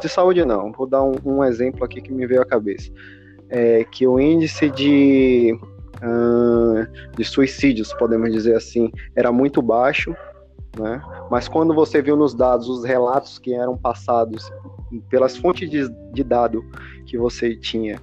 [0.00, 2.90] de saúde não, vou dar um, um, exemplo aqui que me veio à cabeça,
[3.48, 5.58] é, que o índice de,
[6.02, 10.14] uh, de suicídios, podemos dizer assim, era muito baixo,
[10.78, 11.02] né?
[11.30, 14.50] mas quando você viu nos dados os relatos que eram passados
[15.08, 16.64] pelas fontes de, de dado
[17.06, 18.00] que você tinha,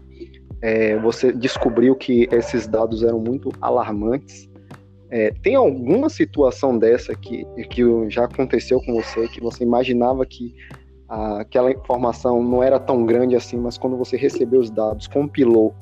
[0.62, 4.50] é, você descobriu que esses dados eram muito alarmantes,
[5.10, 10.54] é, tem alguma situação dessa que, que já aconteceu com você, que você imaginava que
[11.08, 15.74] a, aquela informação não era tão grande assim, mas quando você recebeu os dados, compilou,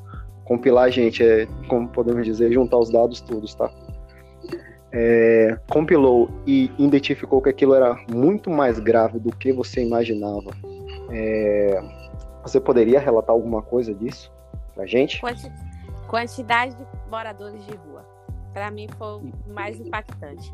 [0.46, 3.70] compilar, gente, é como podemos dizer, juntar os dados todos, tá?
[4.92, 10.52] É, compilou e identificou que aquilo era muito mais grave do que você imaginava.
[11.12, 11.82] É,
[12.42, 14.32] você poderia relatar alguma coisa disso
[14.74, 15.20] pra gente?
[16.08, 18.16] Quantidade de moradores de rua
[18.56, 20.50] para mim foi o mais impactante.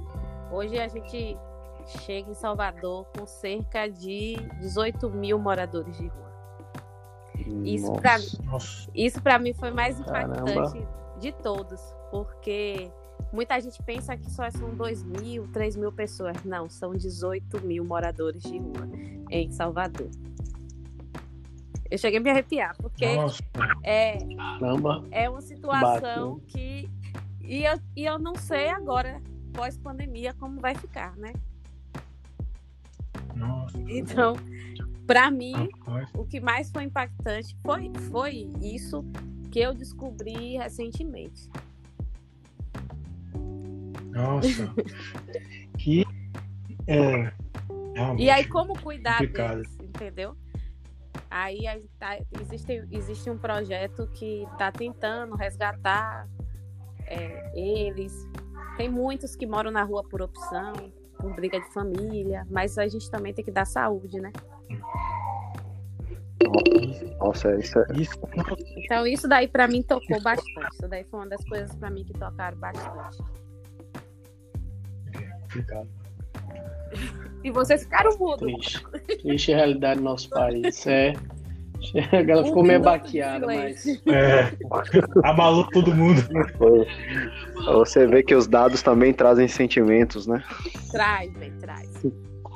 [0.52, 1.38] Hoje a gente
[1.86, 6.31] chega em Salvador com cerca de 18 mil moradores de rua.
[7.64, 8.18] Isso para
[8.94, 11.18] isso para mim foi mais impactante Caramba.
[11.20, 12.92] de todos, porque
[13.32, 16.44] muita gente pensa que só são 2 mil, 3 mil pessoas.
[16.44, 18.90] Não, são 18 mil moradores de rua
[19.30, 20.10] em Salvador.
[21.90, 23.06] Eu cheguei a me arrepiar, porque
[23.84, 24.18] é,
[25.12, 26.46] é uma situação Bate.
[26.48, 26.90] que
[27.44, 31.34] e eu, e eu não sei agora, pós-pandemia, como vai ficar, né?
[33.36, 33.78] Nossa.
[33.90, 34.36] Então,
[35.08, 35.70] para mim,
[36.14, 39.04] o que mais foi impactante foi, foi isso
[39.52, 41.50] que eu descobri recentemente.
[44.12, 44.74] Nossa.
[45.78, 46.06] que
[46.88, 47.32] é,
[48.18, 49.62] e aí como cuidar complicado.
[49.62, 50.36] deles, entendeu?
[51.30, 51.62] Aí
[52.00, 56.28] tá, existe, existe um projeto que está tentando resgatar
[57.06, 58.28] é, eles.
[58.78, 60.74] Tem muitos que moram na rua por opção,
[61.18, 64.32] por briga de família, mas a gente também tem que dar saúde, né?
[67.20, 67.86] Nossa, isso é...
[68.78, 70.74] Então isso daí para mim tocou bastante.
[70.74, 73.20] Isso daí foi uma das coisas para mim que tocaram bastante.
[75.46, 75.88] Obrigado.
[77.44, 78.40] E vocês ficaram mudos.
[78.40, 78.86] Triste.
[79.22, 80.86] Triste realidade do nosso país.
[80.88, 81.14] É.
[82.30, 83.86] Ela ficou meio baqueada, mas.
[84.06, 84.52] É,
[85.24, 86.22] abalou todo mundo.
[86.58, 86.88] Foi.
[87.76, 90.44] Você vê que os dados também trazem sentimentos, né?
[90.92, 91.90] Traz, bem, traz.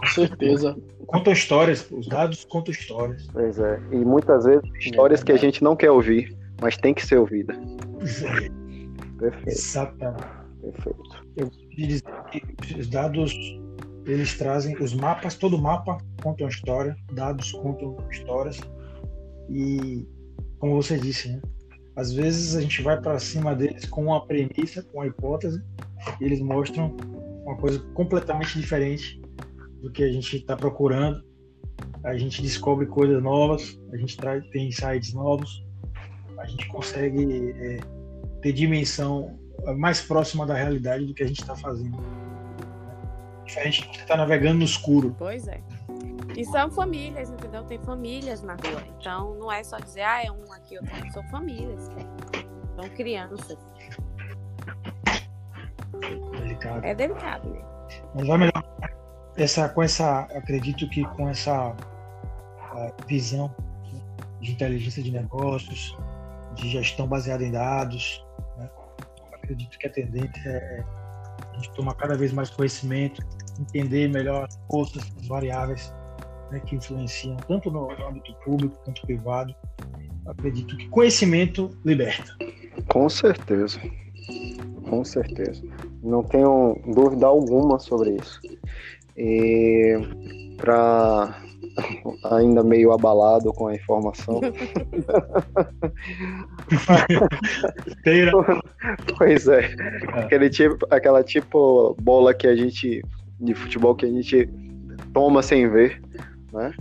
[0.05, 0.77] Com certeza.
[1.07, 3.27] Contam histórias, os dados contam histórias.
[3.31, 3.81] Pois é.
[3.91, 7.17] E muitas vezes histórias é que a gente não quer ouvir, mas tem que ser
[7.17, 7.53] ouvida.
[9.17, 9.49] Perfeito.
[9.49, 10.27] Exatamente.
[10.61, 11.25] Perfeito.
[11.37, 12.03] Eu dizer
[12.61, 13.33] que os dados
[14.05, 18.59] eles trazem os mapas, todo mapa conta uma história, dados contam histórias
[19.49, 20.07] e,
[20.59, 21.41] como você disse, né?
[21.95, 25.61] às vezes a gente vai para cima deles com uma premissa, com uma hipótese,
[26.19, 26.95] e eles mostram
[27.45, 29.21] uma coisa completamente diferente
[29.81, 31.23] do que a gente está procurando.
[32.03, 35.65] A gente descobre coisas novas, a gente traz, tem insights novos,
[36.37, 37.79] a gente consegue é,
[38.41, 39.37] ter dimensão
[39.77, 41.97] mais próxima da realidade do que a gente está fazendo.
[43.45, 45.15] Diferente de você estar tá navegando no escuro.
[45.17, 45.61] Pois é.
[46.35, 47.63] E são famílias, entendeu?
[47.63, 48.83] Tem famílias na rua.
[48.99, 51.11] Então não é só dizer, ah, é um aqui, outro aqui.
[51.11, 51.89] São famílias.
[52.75, 53.57] São crianças.
[56.39, 56.85] Delicado.
[56.85, 57.57] É delicado.
[58.13, 58.94] Mas vai melhorar.
[59.37, 61.75] Essa, com essa, acredito que com essa
[63.07, 63.53] visão
[64.41, 65.97] de inteligência de negócios,
[66.55, 68.23] de gestão baseada em dados,
[68.57, 68.69] né?
[69.33, 70.83] acredito que a tendência é
[71.53, 73.21] a gente tomar cada vez mais conhecimento,
[73.59, 75.93] entender melhor as forças, as variáveis
[76.51, 79.55] né, que influenciam tanto no âmbito público quanto privado.
[80.25, 82.35] Acredito que conhecimento liberta.
[82.89, 83.79] Com certeza,
[84.89, 85.61] com certeza.
[86.01, 88.39] Não tenho dúvida alguma sobre isso.
[89.17, 89.97] E
[90.57, 91.41] para
[92.31, 94.41] ainda meio abalado com a informação.
[99.17, 99.75] pois é.
[100.13, 103.03] Aquele tipo, aquela tipo bola que a gente
[103.39, 104.49] de futebol que a gente
[105.13, 106.01] toma sem ver,
[106.53, 106.73] né?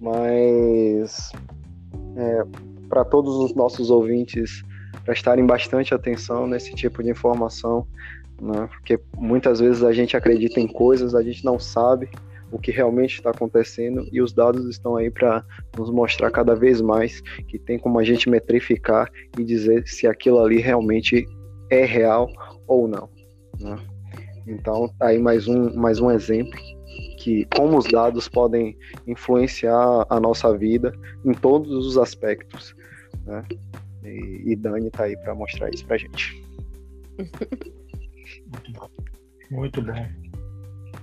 [0.00, 1.30] Mas
[2.16, 2.42] é,
[2.88, 4.62] para todos os nossos ouvintes
[5.04, 7.86] prestarem bastante atenção nesse tipo de informação,
[8.40, 8.68] né?
[8.72, 12.08] Porque muitas vezes a gente acredita em coisas, a gente não sabe
[12.50, 15.44] o que realmente está acontecendo e os dados estão aí para
[15.78, 20.40] nos mostrar cada vez mais que tem como a gente metrificar e dizer se aquilo
[20.40, 21.24] ali realmente
[21.70, 22.28] é real
[22.66, 23.08] ou não.
[23.60, 23.76] Né?
[24.46, 26.58] Então, tá aí mais um, mais um exemplo
[27.18, 28.76] que como os dados podem
[29.06, 30.92] influenciar a nossa vida
[31.24, 32.74] em todos os aspectos.
[33.26, 33.44] Né?
[34.02, 36.42] E, e Dani está aí para mostrar isso para gente.
[38.50, 38.88] Muito bom.
[39.50, 40.06] Muito bom.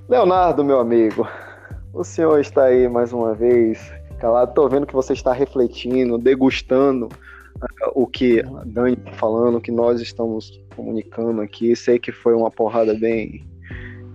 [0.10, 1.28] Leonardo, meu amigo,
[1.94, 4.50] o senhor está aí mais uma vez calado.
[4.50, 9.62] Estou vendo que você está refletindo, degustando uh, o que a Dani está falando, o
[9.62, 11.76] que nós estamos comunicando aqui.
[11.76, 13.46] Sei que foi uma porrada bem,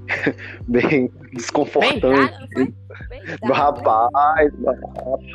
[0.68, 2.32] bem desconfortante.
[2.54, 2.74] Bem
[3.44, 4.52] do rapaz.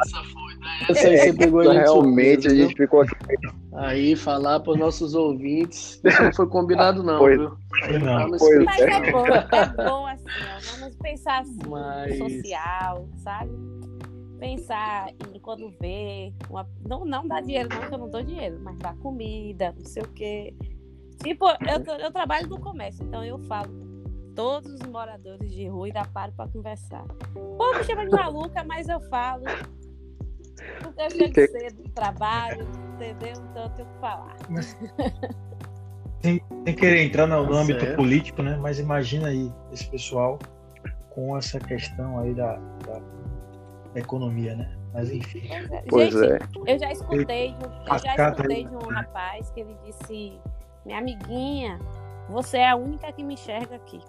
[0.01, 0.46] Essa foi,
[0.89, 3.15] Essa aí você pegou Realmente a gente ficou aqui.
[3.75, 7.49] Aí falar para os nossos ouvintes, isso não foi combinado, não, pois, viu?
[7.99, 8.29] Não.
[8.37, 8.89] Pois Mas é.
[8.89, 10.79] é bom, é bom assim, ó.
[10.79, 12.17] Vamos pensar assim, Mas...
[12.17, 13.51] social, sabe?
[14.39, 16.33] Pensar em quando vê.
[16.49, 16.67] Uma...
[16.87, 20.03] Não, não dá dinheiro, não, que eu não dou dinheiro, mas dá comida, não sei
[20.03, 20.55] o quê.
[21.23, 23.71] Tipo, eu, eu trabalho no comércio, então eu falo
[24.35, 27.03] todos os moradores de rua e dá paro para conversar.
[27.33, 29.43] Pô, me chama de maluca, mas eu falo.
[30.81, 31.47] Porque eu chego que...
[31.47, 33.33] cedo do trabalho, entendeu?
[33.51, 34.35] Então eu tenho que falar.
[34.49, 34.77] Mas,
[36.21, 38.57] sem, sem, querer entrar no, no tá âmbito político, né?
[38.57, 40.39] Mas imagina aí esse pessoal
[41.09, 42.99] com essa questão aí da, da,
[43.93, 44.77] da economia, né?
[44.93, 45.47] Mas enfim.
[45.89, 46.39] Pois Gente, é.
[46.73, 50.39] eu já escutei, eu já escutei de um rapaz que ele disse,
[50.85, 51.79] minha amiguinha,
[52.29, 53.99] você é a única que me enxerga aqui.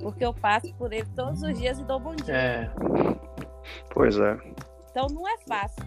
[0.00, 2.34] Porque eu passo por ele todos os dias e dou bom dia.
[2.34, 2.70] É.
[3.90, 4.36] Pois é.
[4.94, 5.82] Então não é fácil.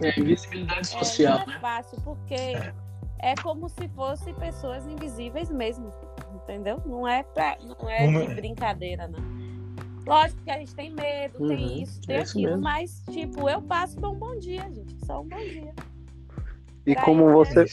[0.00, 1.40] É invisibilidade social.
[1.40, 1.60] É, não é né?
[1.60, 2.72] fácil, porque é.
[3.18, 5.92] é como se fossem pessoas invisíveis mesmo.
[6.32, 6.80] Entendeu?
[6.86, 8.34] Não é, pra, não é de é?
[8.34, 9.18] brincadeira, não.
[10.06, 12.62] Lógico que a gente tem medo, uhum, tem isso, tem é aquilo, mesmo.
[12.62, 14.94] mas, tipo, eu passo por um bom dia, gente.
[15.06, 15.74] Só um bom dia.
[16.86, 17.64] E pra como você.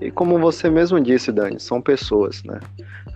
[0.00, 2.58] E como você mesmo disse, Dani, são pessoas, né?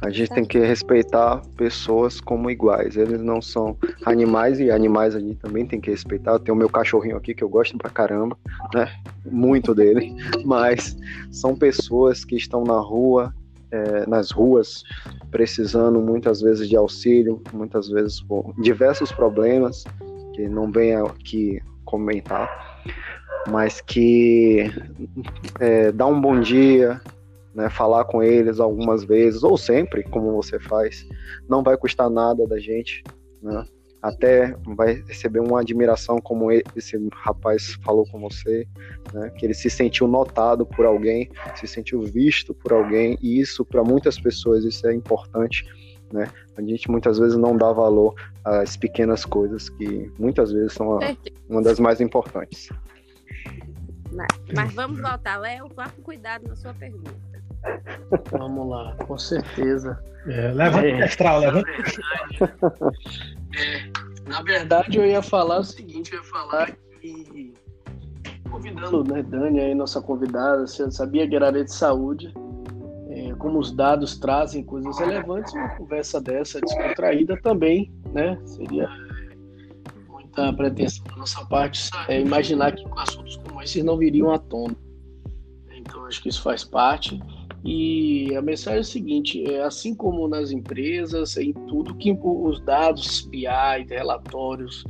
[0.02, 2.96] A gente tem que respeitar pessoas como iguais.
[2.96, 6.38] Eles não são animais e animais a gente também tem que respeitar.
[6.40, 8.36] Tem o meu cachorrinho aqui que eu gosto pra caramba,
[8.74, 8.92] né?
[9.24, 10.14] Muito dele.
[10.44, 10.96] Mas
[11.30, 13.32] são pessoas que estão na rua,
[13.70, 14.82] é, nas ruas,
[15.30, 19.84] precisando muitas vezes de auxílio, muitas vezes por diversos problemas
[20.34, 22.72] que não venho aqui comentar
[23.48, 24.70] mas que
[25.60, 27.00] é, dá um bom dia,
[27.54, 31.06] né, falar com eles algumas vezes, ou sempre, como você faz,
[31.48, 33.02] não vai custar nada da gente,
[33.42, 33.64] né?
[34.00, 38.66] até vai receber uma admiração como esse rapaz falou com você,
[39.12, 39.30] né?
[39.30, 43.84] que ele se sentiu notado por alguém, se sentiu visto por alguém, e isso para
[43.84, 45.64] muitas pessoas isso é importante,
[46.12, 46.28] né?
[46.56, 50.98] A gente muitas vezes não dá valor às pequenas coisas que muitas vezes são
[51.48, 52.68] uma das mais importantes.
[54.12, 57.14] Mas, mas vamos voltar, Léo, vá com cuidado na sua pergunta.
[58.30, 60.02] Vamos lá, com certeza.
[60.26, 61.70] É, levanta é, astral, levanta.
[63.54, 67.54] É, na verdade, eu ia falar o seguinte, eu ia falar que
[68.50, 72.32] convidando, né, Dani aí, nossa convidada, você sabia que era área de saúde,
[73.08, 78.88] é, como os dados trazem coisas relevantes, uma conversa dessa descontraída também, né, seria
[80.08, 84.76] muita pretensão da nossa parte é imaginar que assuntos como esses não viriam à tona.
[85.74, 87.20] Então, acho que isso faz parte.
[87.64, 92.60] E a mensagem é a seguinte: é assim como nas empresas, em tudo que os
[92.60, 93.46] dados BI,
[93.88, 94.84] relatórios,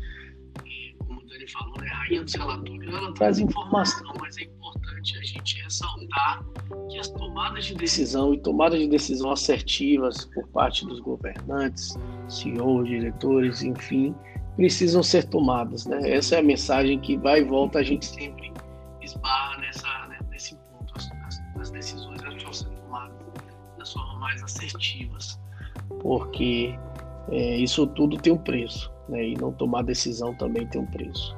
[0.98, 5.22] como o ele falou, né, rainha dos relatórios, ela traz informação, mas é importante a
[5.22, 6.44] gente ressaltar
[6.88, 11.98] que as tomadas de decisão e tomadas de decisão assertivas por parte dos governantes,
[12.28, 14.14] CEOs, diretores, enfim,
[14.56, 15.86] precisam ser tomadas.
[15.86, 16.10] Né?
[16.10, 18.52] Essa é a mensagem que vai e volta, a gente sempre
[19.00, 20.92] esbarra nessa, né, nesse ponto.
[20.96, 22.11] As, as, as decisões
[24.22, 25.38] mais assertivas,
[26.00, 26.78] porque
[27.30, 29.28] é, isso tudo tem um preço né?
[29.28, 31.36] E não tomar decisão também tem um preço.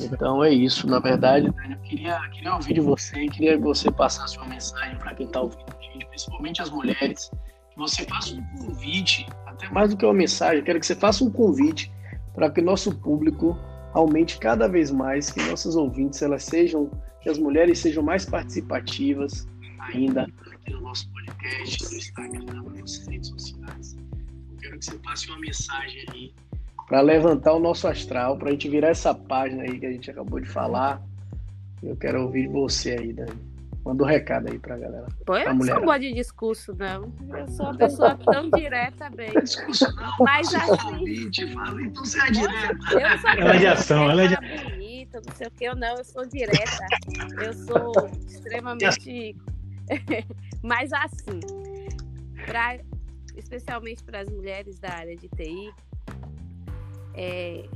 [0.00, 0.88] Então é isso.
[0.88, 5.14] Na verdade, eu queria, queria ouvir de você, queria que você passasse uma mensagem para
[5.14, 7.30] quem está ouvindo a gente, principalmente as mulheres,
[7.70, 10.96] que você faça um convite, até mais do que uma mensagem, eu quero que você
[10.96, 11.92] faça um convite
[12.34, 13.56] para que nosso público
[13.92, 16.90] aumente cada vez mais, que nossas ouvintes elas sejam,
[17.20, 19.46] que as mulheres sejam mais participativas
[19.80, 20.26] ainda
[20.64, 23.96] aqui no nosso podcast, no Instagram, nas redes sociais.
[24.50, 26.34] Eu quero que você passe uma mensagem aí
[26.88, 30.10] para levantar o nosso astral, para a gente virar essa página aí que a gente
[30.10, 31.02] acabou de falar.
[31.82, 33.54] Eu quero ouvir você aí, Dani.
[33.84, 35.06] Manda um recado aí pra galera.
[35.26, 37.12] Pô, eu não sou boa de discurso, não.
[37.36, 39.30] Eu sou uma pessoa tão direta bem.
[39.44, 40.10] Discurso não.
[40.20, 41.28] Mas assim.
[41.82, 42.78] então você é direta.
[42.90, 45.76] Eu sou ela é de ação, ela é de bonita, não sei o que, eu
[45.76, 46.86] não, eu sou direta.
[47.42, 49.36] Eu sou extremamente.
[50.62, 51.40] Mas assim,
[52.46, 52.78] pra...
[53.36, 55.72] especialmente para as mulheres da área de TI,
[57.14, 57.68] é,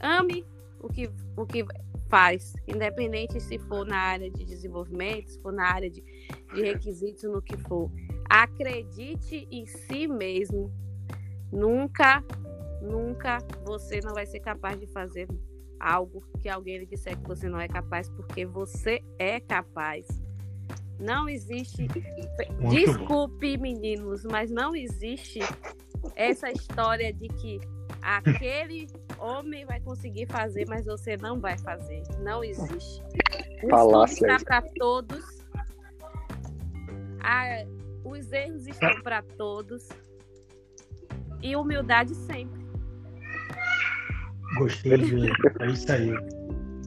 [0.00, 0.44] ame
[0.80, 1.64] o que, o que
[2.08, 6.02] faz, independente se for na área de desenvolvimento, se for na área de,
[6.54, 7.90] de requisitos, no que for.
[8.28, 10.72] Acredite em si mesmo.
[11.52, 12.24] Nunca,
[12.82, 15.28] nunca você não vai ser capaz de fazer
[15.78, 20.06] algo que alguém lhe disser que você não é capaz, porque você é capaz.
[20.98, 21.88] Não existe.
[22.58, 23.62] Muito Desculpe, bom.
[23.62, 25.40] meninos, mas não existe
[26.14, 27.60] essa história de que
[28.00, 28.86] aquele
[29.18, 32.02] homem vai conseguir fazer, mas você não vai fazer.
[32.20, 33.02] Não existe.
[33.62, 35.24] O Falácia está para todos.
[37.20, 37.64] A,
[38.04, 39.88] os erros estão para todos.
[41.42, 42.64] E humildade sempre.
[44.58, 46.12] Gostei de É isso aí.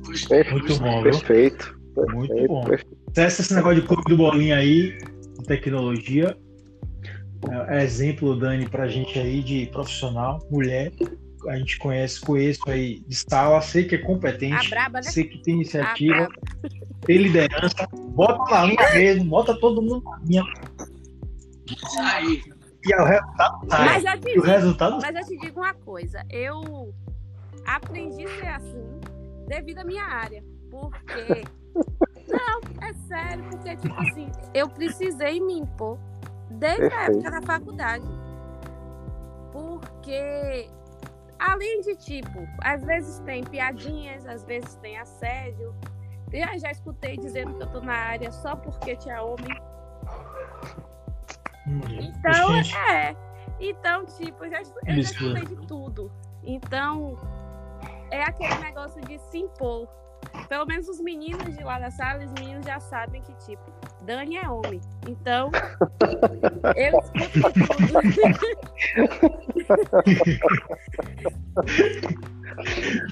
[0.06, 1.80] Perfeito, Muito bom, perfeito.
[2.14, 2.64] Muito bom.
[2.66, 2.99] Perfeito.
[3.28, 4.98] Esse negócio de clube do bolinha aí,
[5.46, 6.38] tecnologia,
[7.70, 10.92] é, exemplo, Dani, para a gente aí de profissional, mulher.
[11.48, 15.04] A gente conhece, conheço aí de sala, sei que é competente, braba, né?
[15.04, 16.28] sei que tem iniciativa,
[17.06, 17.88] tem liderança.
[18.10, 20.44] Bota na linha mesmo, bota todo mundo na linha.
[22.02, 22.44] Aí.
[22.86, 25.00] E o resultado Mas eu, te digo, o resultado...
[25.02, 26.94] mas eu te digo uma coisa, eu
[27.66, 29.00] aprendi a ser assim
[29.48, 30.44] devido à minha área.
[30.70, 31.44] Porque.
[32.30, 32.62] Não,
[33.60, 35.98] porque, tipo assim, eu precisei me impor
[36.50, 36.96] desde Perfeito.
[36.96, 38.06] a época da faculdade.
[39.52, 40.70] Porque,
[41.38, 45.76] além de tipo, às vezes tem piadinhas, às vezes tem assédio.
[46.32, 49.62] Eu já escutei dizendo que eu tô na área só porque tinha homem.
[51.68, 52.56] Hum, então,
[52.88, 53.16] é.
[53.60, 56.12] Então, tipo, eu já, eu já escutei de tudo.
[56.44, 57.18] Então,
[58.10, 59.88] é aquele negócio de se impor.
[60.50, 63.64] Pelo menos os meninos de lá da sala, os meninos já sabem que, tipo,
[64.04, 64.82] Dani é homem.
[65.08, 65.52] Então,
[66.76, 68.00] eu escuto tudo.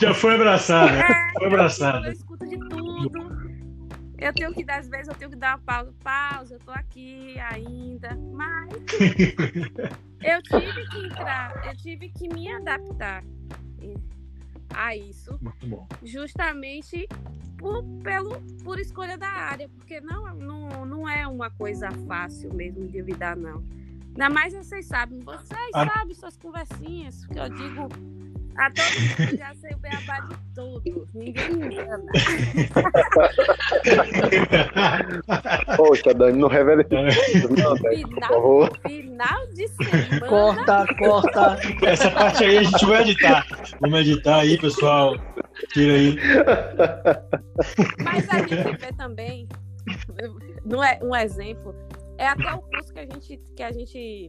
[0.02, 0.98] Já foi abraçada.
[0.98, 2.08] É, foi abraçada.
[2.08, 3.38] Eu escuto de tudo.
[4.18, 5.94] Eu tenho que dar, às vezes, eu tenho que dar uma pausa.
[6.04, 8.18] Pausa, eu tô aqui ainda.
[8.34, 8.74] Mas
[10.24, 13.24] eu tive que entrar, eu tive que me adaptar
[14.74, 15.40] a isso.
[16.04, 17.08] Justamente
[17.58, 22.88] por, pelo, por escolha da área, porque não, não, não é uma coisa fácil mesmo
[22.88, 23.64] de lidar, não.
[24.10, 25.88] Ainda mais vocês sabem, vocês ah.
[25.88, 27.88] sabem suas conversinhas, que eu digo
[28.58, 31.08] a todo mundo já sei o beabá de tudo.
[31.14, 32.04] Ninguém me engana.
[35.78, 37.04] Poxa, Dani, não revela esse não,
[37.76, 40.28] Dani, final, final de semana.
[40.28, 41.60] Corta, corta.
[41.84, 43.46] Essa parte aí a gente vai editar.
[43.80, 45.16] Vamos editar aí, pessoal.
[45.74, 46.18] Tira aí.
[48.04, 49.48] Mas a gente vê também,
[50.66, 51.74] não é um exemplo,
[52.18, 54.28] é até o curso que a gente, que a gente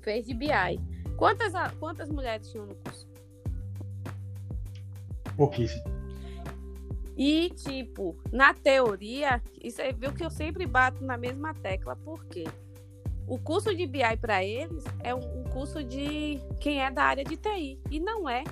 [0.00, 0.80] fez de BI.
[1.16, 3.11] Quantas, quantas mulheres tinham no curso?
[5.42, 5.82] Pouquíssimo.
[7.18, 12.44] E, tipo, na teoria, isso aí viu que eu sempre bato na mesma tecla, porque
[13.26, 17.24] o curso de BI para eles é um, um, curso de quem é da área
[17.24, 17.80] de TI.
[17.90, 18.44] E não é.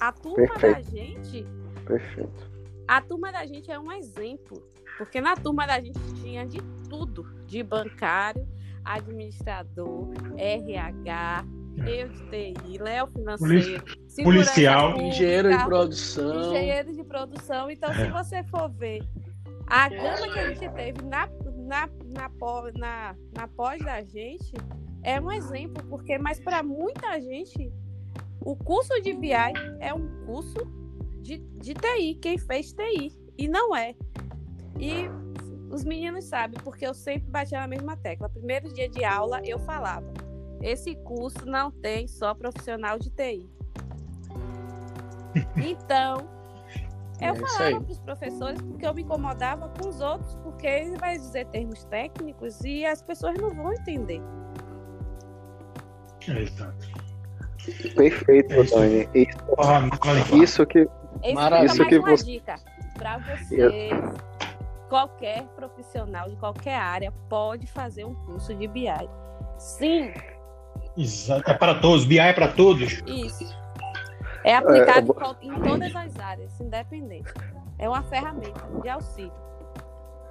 [0.00, 0.74] A turma Perfeito.
[0.74, 1.46] da gente.
[1.84, 2.50] Perfeito.
[2.88, 4.66] A turma da gente é um exemplo.
[4.96, 8.48] Porque na turma da gente tinha de tudo: de bancário,
[8.82, 10.08] administrador,
[10.38, 11.44] RH,
[11.86, 13.84] eu de TI, Léo financeiro,
[14.22, 16.50] policial, pública, engenheiro de produção.
[16.50, 17.70] Engenheiro de produção.
[17.70, 18.04] Então, é.
[18.04, 19.02] se você for ver
[19.66, 22.30] a gama que a gente teve na, na, na,
[22.74, 24.52] na, na pós da gente,
[25.02, 27.72] é um exemplo, porque, mas para muita gente,
[28.40, 29.32] o curso de BI
[29.80, 30.58] é um curso
[31.22, 33.94] de, de TI, quem fez TI, e não é.
[34.78, 35.08] E
[35.70, 38.28] os meninos sabem, porque eu sempre batia na mesma tecla.
[38.28, 40.12] Primeiro dia de aula, eu falava:
[40.60, 43.48] esse curso não tem só profissional de TI.
[45.56, 46.28] Então,
[47.20, 50.96] eu é falava para os professores porque eu me incomodava com os outros, porque ele
[50.96, 54.20] vai dizer termos técnicos e as pessoas não vão entender.
[56.26, 57.02] Exato.
[57.94, 59.08] Perfeito, é Dani.
[59.14, 60.88] Isso, oh, isso que.
[61.32, 61.72] Maravilha.
[61.72, 62.24] Isso que você...
[62.24, 62.56] dica
[62.98, 63.92] para vocês.
[64.88, 68.88] Qualquer profissional de qualquer área pode fazer um curso de BI.
[69.58, 70.12] Sim.
[70.96, 71.50] Exato.
[71.50, 72.04] É para todos.
[72.04, 73.00] BI é para todos.
[73.06, 73.61] Isso.
[74.44, 77.32] É aplicado é, em todas as áreas, independente.
[77.78, 79.32] É uma ferramenta de auxílio.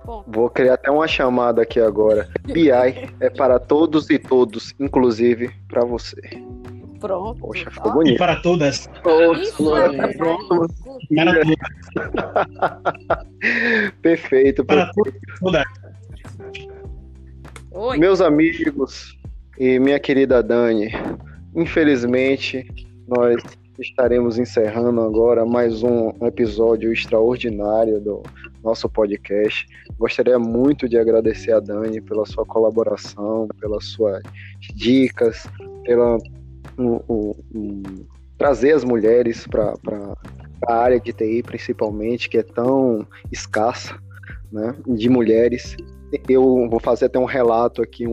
[0.05, 0.29] Ponto.
[0.31, 2.27] Vou criar até uma chamada aqui agora.
[2.43, 6.19] BI é para todos e todos, inclusive para você.
[6.99, 7.39] Pronto.
[7.39, 8.15] Poxa, ficou bonito.
[8.15, 8.89] E para todas.
[9.41, 10.67] Isso, é, pronto.
[14.01, 14.65] perfeito.
[14.65, 14.91] Para
[15.39, 15.63] todas.
[17.71, 17.97] Oi.
[17.97, 19.17] Meus amigos
[19.57, 20.91] e minha querida Dani,
[21.55, 22.67] infelizmente
[23.07, 23.41] nós
[23.79, 28.21] estaremos encerrando agora mais um episódio extraordinário do
[28.63, 29.65] nosso podcast.
[29.97, 34.21] Gostaria muito de agradecer a Dani pela sua colaboração, pelas suas
[34.75, 35.47] dicas,
[35.85, 36.17] pela
[36.77, 37.83] um, um, um,
[38.37, 39.73] trazer as mulheres para
[40.67, 43.97] a área de TI, principalmente, que é tão escassa,
[44.51, 45.77] né, de mulheres.
[46.27, 48.05] Eu vou fazer até um relato aqui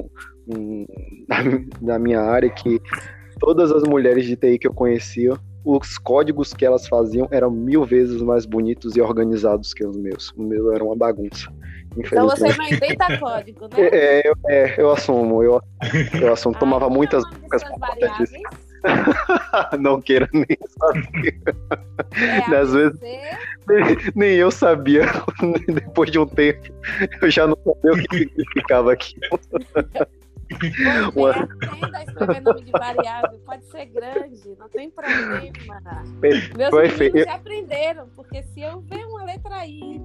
[1.27, 1.43] da,
[1.95, 2.81] da minha área que
[3.41, 5.39] todas as mulheres de TI que eu conhecia
[5.69, 10.31] os códigos que elas faziam eram mil vezes mais bonitos e organizados que os meus.
[10.31, 11.53] O meu era uma bagunça.
[11.95, 13.77] Então você não inventa código, né?
[13.93, 15.43] É, eu, é, eu assumo.
[15.43, 15.61] Eu,
[16.21, 16.55] eu assumo.
[16.57, 17.63] Ah, Tomava muitas bocas
[19.79, 20.47] Não queira nem
[20.79, 21.41] saber.
[22.17, 25.05] É, Às vezes nem, nem eu sabia.
[25.69, 26.73] Depois de um tempo,
[27.21, 29.41] eu já não sabia o que significava aquilo.
[31.15, 31.31] Uma...
[31.31, 35.41] Aprenda a escrever nome de variável, pode ser grande, não tem problema.
[36.21, 37.15] Meus Perfeito.
[37.15, 40.01] meninos já aprenderam, porque se eu ver uma letra I,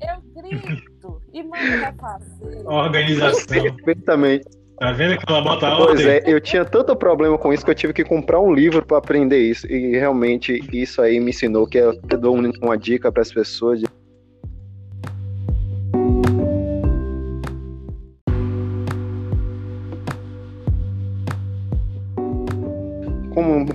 [0.00, 2.66] eu, grito e mando fazer.
[2.66, 3.46] Organização.
[3.46, 4.46] Perfeitamente.
[4.78, 5.86] Tá vendo que ela bota ordem?
[5.88, 8.84] Pois é, eu tinha tanto problema com isso que eu tive que comprar um livro
[8.84, 9.66] para aprender isso.
[9.66, 13.86] E realmente isso aí me ensinou que eu dou uma dica para as pessoas de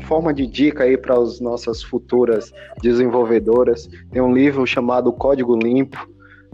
[0.06, 2.52] forma de dica aí para as nossas futuras
[2.82, 6.08] desenvolvedoras, tem um livro chamado Código Limpo.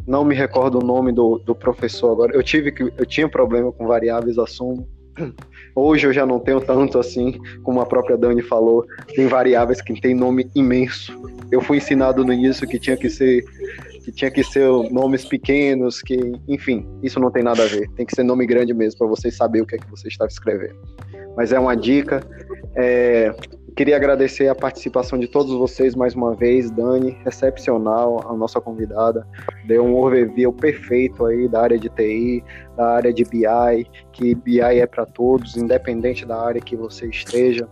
[0.07, 2.33] Não me recordo o nome do, do professor agora.
[2.33, 4.87] Eu tive que eu tinha problema com variáveis, assumo.
[5.75, 8.85] Hoje eu já não tenho tanto assim, como a própria Dani falou.
[9.13, 11.13] Tem variáveis que tem nome imenso.
[11.51, 13.43] Eu fui ensinado no início que tinha que ser
[14.03, 17.87] que tinha que ser nomes pequenos, que, enfim, isso não tem nada a ver.
[17.91, 20.27] Tem que ser nome grande mesmo para vocês saberem o que é que você estava
[20.27, 20.75] escrevendo
[21.35, 22.23] mas é uma dica.
[22.75, 23.33] É,
[23.75, 29.27] queria agradecer a participação de todos vocês mais uma vez, Dani, excepcional, a nossa convidada,
[29.65, 32.43] deu um overview perfeito aí da área de TI,
[32.77, 37.67] da área de BI, que BI é para todos, independente da área que você esteja.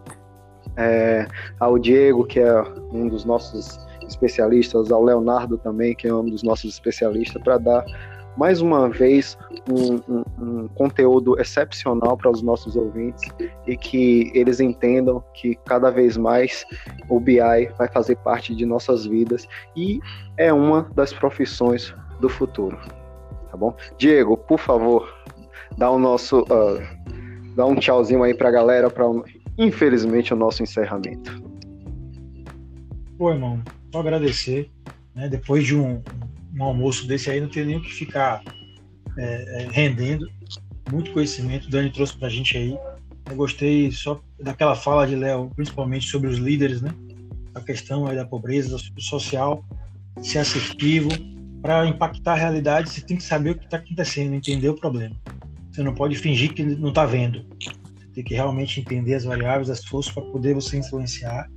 [0.77, 1.27] É,
[1.59, 2.61] ao Diego, que é
[2.93, 7.85] um dos nossos especialistas, ao Leonardo também, que é um dos nossos especialistas, para dar
[8.39, 9.37] mais uma vez
[9.69, 13.29] um, um, um conteúdo excepcional para os nossos ouvintes
[13.67, 16.63] e que eles entendam que cada vez mais
[17.09, 19.99] o BI vai fazer parte de nossas vidas e
[20.37, 22.79] é uma das profissões do futuro.
[23.51, 23.75] Tá bom?
[23.97, 25.13] Diego, por favor,
[25.77, 26.81] dá o nosso uh,
[27.57, 29.03] dá um tchauzinho aí para a galera para
[29.57, 31.43] infelizmente o nosso encerramento.
[33.17, 33.61] Pô, irmão,
[33.91, 34.71] só agradecer,
[35.13, 35.27] né?
[35.27, 36.01] Depois de um,
[36.59, 38.43] um almoço desse aí não tem nem o que ficar
[39.17, 40.29] é, é, rendendo.
[40.91, 42.77] Muito conhecimento, o Dani trouxe para a gente aí.
[43.29, 46.93] Eu gostei só daquela fala de Léo, principalmente sobre os líderes, né?
[47.53, 49.63] A questão aí da pobreza, social,
[50.21, 51.09] ser assertivo.
[51.61, 55.15] Para impactar a realidade, você tem que saber o que está acontecendo, entender o problema.
[55.71, 57.45] Você não pode fingir que não está vendo.
[57.59, 61.47] Você tem que realmente entender as variáveis, as forças para poder você influenciar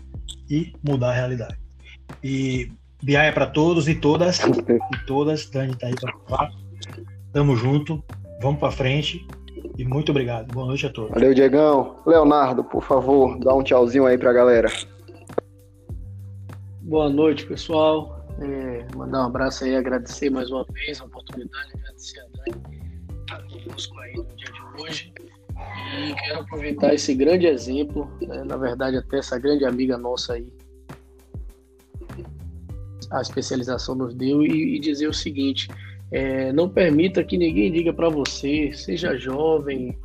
[0.50, 1.56] e mudar a realidade.
[2.22, 2.70] E
[3.02, 4.38] BI é para todos e todas.
[4.38, 5.50] E todas.
[5.50, 6.50] Dani tá aí para falar.
[7.32, 8.02] Tamo junto.
[8.40, 9.26] Vamos para frente.
[9.76, 10.52] e muito obrigado.
[10.52, 11.10] Boa noite a todos.
[11.10, 11.96] Valeu, Diegão.
[12.06, 14.68] Leonardo, por favor, dá um tchauzinho aí pra galera.
[16.82, 18.26] Boa noite, pessoal.
[18.40, 22.82] É, mandar um abraço aí, agradecer mais uma vez a oportunidade, agradecer a Dani
[23.20, 25.12] estar conosco aí no dia de hoje.
[25.96, 30.52] E quero aproveitar esse grande exemplo, né, na verdade, até essa grande amiga nossa aí,
[33.12, 35.68] a especialização nos deu, e, e dizer o seguinte:
[36.10, 39.98] é, não permita que ninguém diga para você, seja jovem,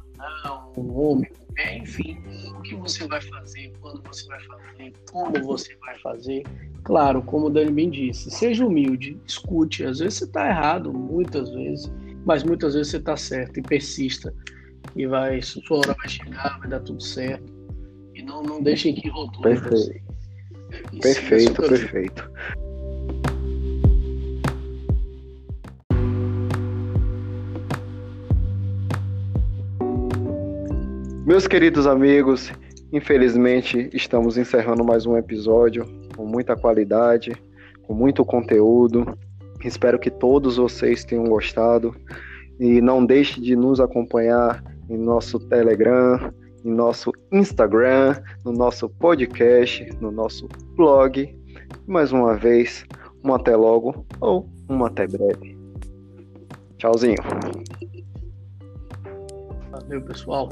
[0.43, 2.18] não, um homem, é, enfim,
[2.55, 6.43] o que você vai fazer, quando você vai fazer, como você vai fazer.
[6.84, 9.84] Claro, como o Dani bem disse, seja humilde, escute.
[9.84, 11.91] Às vezes você está errado, muitas vezes,
[12.26, 14.34] mas muitas vezes você está certo e persista.
[14.95, 17.51] E vai, sua hora vai chegar, vai dar tudo certo.
[18.14, 20.01] E não, não deixem que rotule você.
[21.01, 22.32] Perfeito, perfeito.
[31.28, 32.53] Meus queridos amigos,
[32.89, 37.36] infelizmente estamos encerrando mais um episódio com muita qualidade,
[37.86, 39.05] com muito conteúdo.
[39.61, 41.93] Espero que todos vocês tenham gostado
[42.57, 48.15] e não deixe de nos acompanhar em nosso Telegram, em nosso Instagram,
[48.45, 50.47] no nosso podcast, no nosso
[50.78, 51.38] blog.
[51.86, 52.86] Mais uma vez,
[53.21, 55.57] um até logo ou um até breve.
[56.78, 57.17] Tchauzinho.
[59.69, 60.47] Valeu, pessoal.